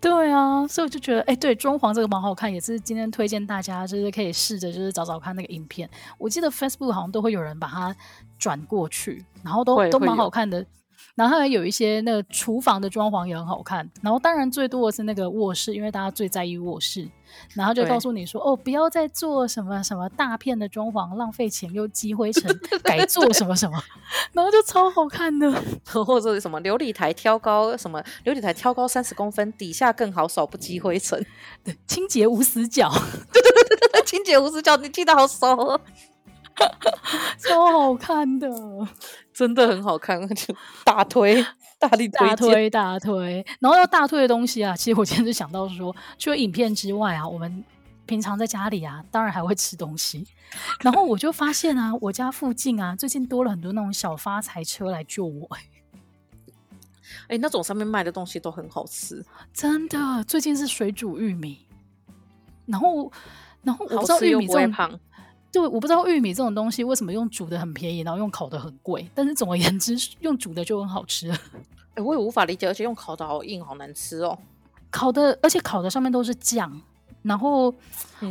[0.00, 5.88] 对啊，所以我就觉得，哎，对，装潢这个蛮好看，也是今天推荐大家，就是可以试着就是找找看那个影片。
[6.18, 7.96] 我记得 Facebook 好像都会有人把它
[8.38, 10.62] 转过去，然后都都蛮好看的。
[11.14, 17.08] 然后还有一些那个厨房的装潢也很好看，然后当然最多的是那个卧室，因为大家最在意卧室，
[17.54, 22.50] 然后就告诉你说哦，不要再做什么什么大片的装潢，浪费钱又积灰尘，
[22.82, 23.80] 改做什么什么，
[24.32, 25.52] 然后就超好看的，
[26.04, 31.24] 或者是什么琉璃台挑高什么琉璃台挑高三十公分，底下更好扫不积灰尘，
[31.62, 32.90] 对，清洁无死角，
[33.32, 35.80] 对对对对对，清洁无死角，你记得好熟哦。
[37.38, 38.48] 超好看的，
[39.32, 41.44] 真的很好看， 就大推，
[41.78, 43.44] 大力推大推大推。
[43.60, 47.64] 然后要大推的东西啊，其实我今天就想到说，除了影片之外啊，我们
[48.06, 50.26] 平常在家里啊，当然还会吃东西。
[50.80, 55.48] 然后我就发现啊，我家附近啊，最近多了很多那种小发财车来救我。
[57.28, 60.22] 哎，那种上面卖的东西都很好吃，真的。
[60.24, 61.66] 最近是水煮玉米，
[62.66, 63.10] 然后，
[63.62, 65.00] 然后我不知道玉米这种。
[65.54, 69.08] 就我不知道玉米这种东西为什么用煮的很便宜，然后用烤的很贵。
[69.14, 71.30] 但是总而言之，用煮的就很好吃。
[71.94, 74.36] 哎、欸，我也无法理解，而且用烤的好硬，好难吃哦。
[74.90, 76.82] 烤的，而且烤的上面都是酱，
[77.22, 77.66] 然后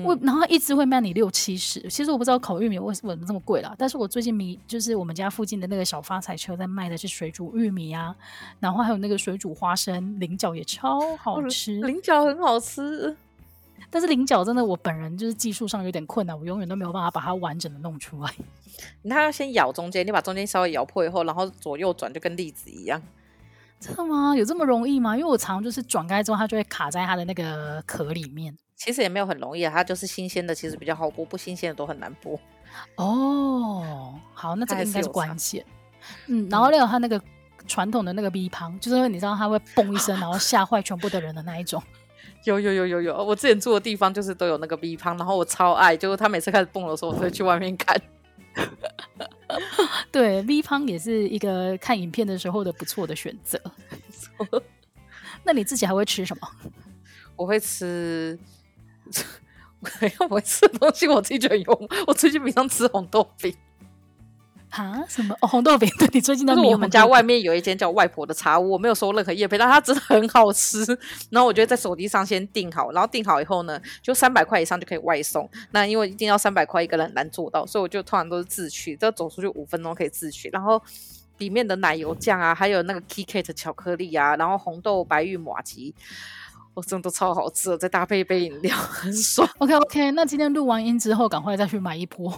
[0.04, 1.80] 我、嗯、然后一只会卖你六七十。
[1.84, 3.74] 其实我不知道烤玉米为什么这么贵啦。
[3.78, 8.14] 但是我最近迷就是我们家附近的那个小发财车在卖的是水煮玉米啊，
[8.60, 13.16] 然后还有那个水煮花生，菱角也超好吃，菱角很好吃。
[13.94, 18.34] 但是菱角真的，我本人就是技术上有点困难，我永远都没有办法把它完整的弄出来。
[19.04, 23.00] 你看，要先咬中间，你把中间稍微咬破以后，然后左右转，就跟栗子一样。
[23.80, 24.36] 真的吗？
[24.36, 25.16] 有这么容易吗？
[25.16, 28.58] 因为我常就是转开之后，它就会卡在它的那个壳里面。
[28.76, 32.40] 其实也没有很容易啊，它就是新鲜的，其实比较好剥，不新鲜的都很难剥。
[32.96, 35.64] 哦，好，那这个应该是关键。
[36.26, 37.22] 嗯，然后还有它那个
[37.68, 41.84] 传统的那个 B 旁，就是你知道它会嘣一声， 然后吓坏全部的人的那一种。
[42.44, 48.00] 有有有有有，我之前住的地方就是都有那个 V 胖，然后我超爱，就是他每次开始蹦的时候，我都会去外面看。
[50.12, 53.60] 对，V 胖也是一个看影片的时候的不错的选择。
[55.44, 56.48] 那你自己还会吃什么？
[57.36, 58.38] 我会吃，
[60.20, 61.90] 我会吃东西，我自己觉得有。
[62.06, 63.56] 我最近比常吃红豆饼。
[64.74, 65.04] 啊？
[65.08, 65.36] 什么？
[65.42, 65.90] 哦，红豆饼？
[66.00, 66.54] 对，你最近在？
[66.56, 70.84] 我们家外面有一间叫外婆的茶屋，我没有收任何业配，但它真的很好吃。
[71.30, 75.50] 然后我就在手机上先订好，然后订好以后呢，就三百块以上就可以外送。
[75.72, 80.50] 那因为一定要三百块一个人很难做到，所以我就通常都是自取，这走出去五分钟可以自取。
[80.50, 80.82] 然后
[81.38, 85.94] 里面的奶油酱啊，还有那个 KitKat 巧克力啊，然后红豆白玉麻糬，
[86.74, 89.48] 我真的都超好吃的，再搭配一杯饮料，很爽。
[89.60, 92.34] OK OK，那今天录完音之后，赶快再去买一波。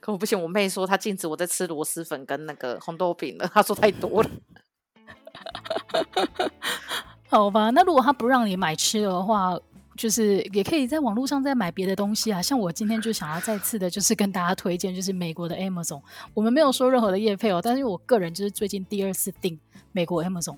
[0.00, 4.30] 可我不行，我妹说她禁止我在吃螺蛳粉跟那个红豆饼了，她说太多了。
[7.28, 9.56] 好吧，那如果她不让你买吃的话，
[9.96, 12.40] 就是也可以在网络上再买别的东西啊。
[12.40, 16.00] 像我今天就想要再次的，就是跟大家推荐，就是美国的 Amazon。
[16.32, 19.60] 我们没有说任何的业配哦，但是我个人就是最近第二次订
[19.92, 20.56] 美国 Amazon。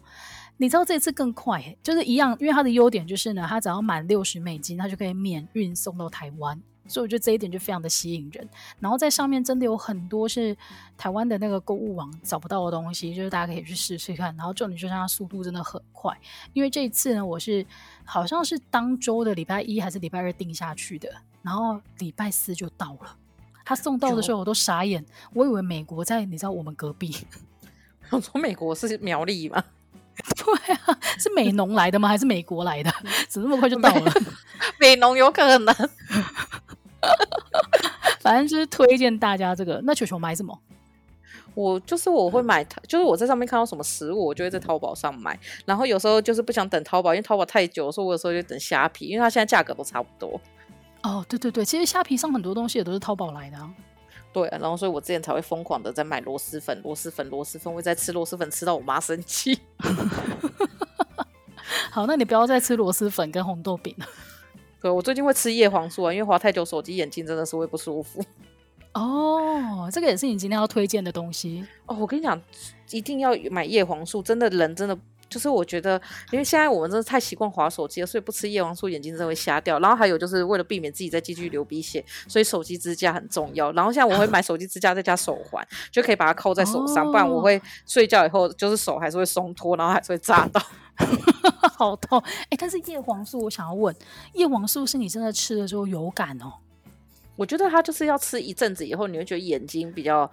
[0.58, 6.62] 你知道这次更快，就是一样，因为它的优点就是呢，它只要满六十美金，它就可以免运送到台湾。
[6.88, 8.48] 所以我觉得这一点就非常的吸引人，
[8.80, 10.56] 然后在上面真的有很多是
[10.96, 14.34] 台湾的那个购物网找不到的东西，就是大家可以去试试看。
[14.36, 16.16] 然后重点就是它速度真的很快，
[16.52, 17.64] 因为这一次呢，我是
[18.04, 21.08] 好像是当周的礼拜一还是礼拜二定下去的，
[21.42, 23.16] 然后礼拜四就到了。
[23.64, 27.16] 他送到的时候我都傻眼，我以为美国在你知道我们隔壁，
[28.10, 29.62] 我说美国是苗栗吗？
[30.36, 32.08] 对啊，是美农来的吗？
[32.08, 32.92] 还是美国来的？
[33.28, 34.12] 怎么那么快就到了？
[34.78, 35.74] 美农有可能。
[38.20, 39.80] 反正就是推荐大家这个。
[39.84, 40.56] 那球球买什么？
[41.54, 45.38] 我就是我会买，就是我在上面看到什么食物，我就会在淘宝上买。
[45.66, 50.40] 然后有时候就是不想等淘宝，因为淘宝太久，所以我有时候就等虾皮，因为它现在价格都差不多。
[51.02, 53.70] 哦，对对对，其实虾皮上很多东西也都是淘宝来的啊。
[54.32, 59.60] 对啊，然后所以我之前才会疯狂的在买螺蛳粉，螺蛳粉，螺蛳粉，我在吃螺蛳粉吃到我妈生气。
[61.90, 64.06] 好，那你不要再吃螺蛳粉跟红豆饼了。
[64.82, 68.20] 对，我最近会吃叶黄素啊，因为滑太久手机眼睛真的是会不舒服。
[68.94, 71.96] 哦，这个也是你今天要推荐的东西哦。
[72.00, 72.38] 我跟你讲，
[72.90, 74.98] 一定要买叶黄素，真的人真的
[75.32, 79.78] 就是我觉得，因为现在我们真的太习惯滑手机了，所以不吃叶黄素眼睛真的会瞎掉。
[79.78, 83.72] 然后还有就是为了避免自己再继续流鼻血，所以手机支架很重要。
[83.72, 90.62] 然后现在我会买手机支架再加手环，就可以把它扣在手上，哦、不然我会睡觉以后就是手还是会松脱，然后还是会扎到。
[91.74, 92.18] 好痛！
[92.20, 93.94] 哎、欸，但是叶黄素，我想要问，
[94.34, 96.52] 叶黄素是你真的吃的时候有感哦？
[97.34, 100.30] 我觉得它就是要吃一阵子以后，你会觉得眼睛比较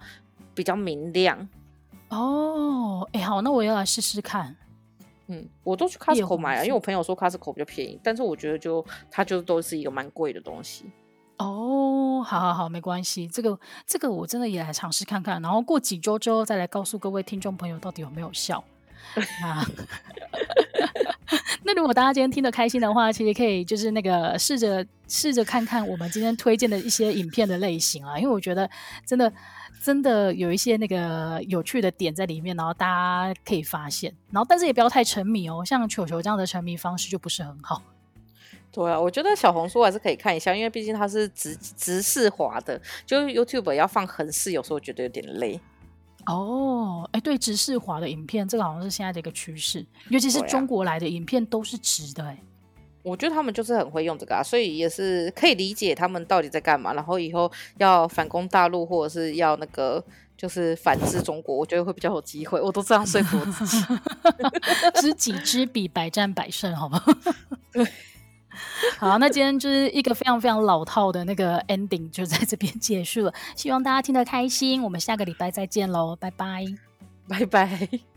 [0.54, 1.48] 比较明亮。
[2.10, 4.54] 哦，哎、欸，好，那我要来试试看。
[5.32, 10.90] 嗯，我都去 Costco 买啊，因为我朋友说 Costco 比较便宜，但是我觉得就它就都是一个蛮贵的东西。
[11.38, 13.56] 哦，好好好，没关系，这个
[13.86, 18.62] 这个我真的也来尝试看看，然后过几周之后再来告诉各位听众朋友到底有没有效。
[19.42, 19.64] 啊，
[21.64, 28.68] 那如果大家今天听得开心的话，其实可以就是那个试着试着看看我们今天推荐的一些影片的类型啊，因为我觉得
[29.06, 29.32] 真的
[29.82, 37.82] 真的有一些那个有趣的点在里面，然后大家可以发现，然后但是也不要太沉迷哦，像球球这样的沉迷方式就不是很好。
[38.72, 45.60] 对啊，我觉得小红书还是可以看一下，因为毕竟它是直直视滑的，就 YouTube 要放横视，有时候觉得有点累。
[46.26, 52.38] 哦，哎，对，直视滑的影片，这个好像是现在的一个趋势，尤其是中国来的影片都是直的，哎，
[53.02, 56.92] 我觉得他们就是很会用这个啊，所以也是可以理解他们到底在干嘛。
[56.92, 60.04] 然后以后要反攻大陆，或者是要那个
[60.36, 62.60] 就是反制中国，我觉得会比较有机会。
[62.60, 63.78] 我都这样说服我自己，
[65.00, 67.02] 知己知彼，百战百胜，好吗？
[67.72, 67.86] 对。
[68.98, 73.34] 好，那今天就是一个非常非常老套的那个 ending，就在这边结束了。
[73.56, 76.64] 希望大家听得开心，我们下个礼拜再见喽，拜拜，
[77.28, 78.09] 拜拜。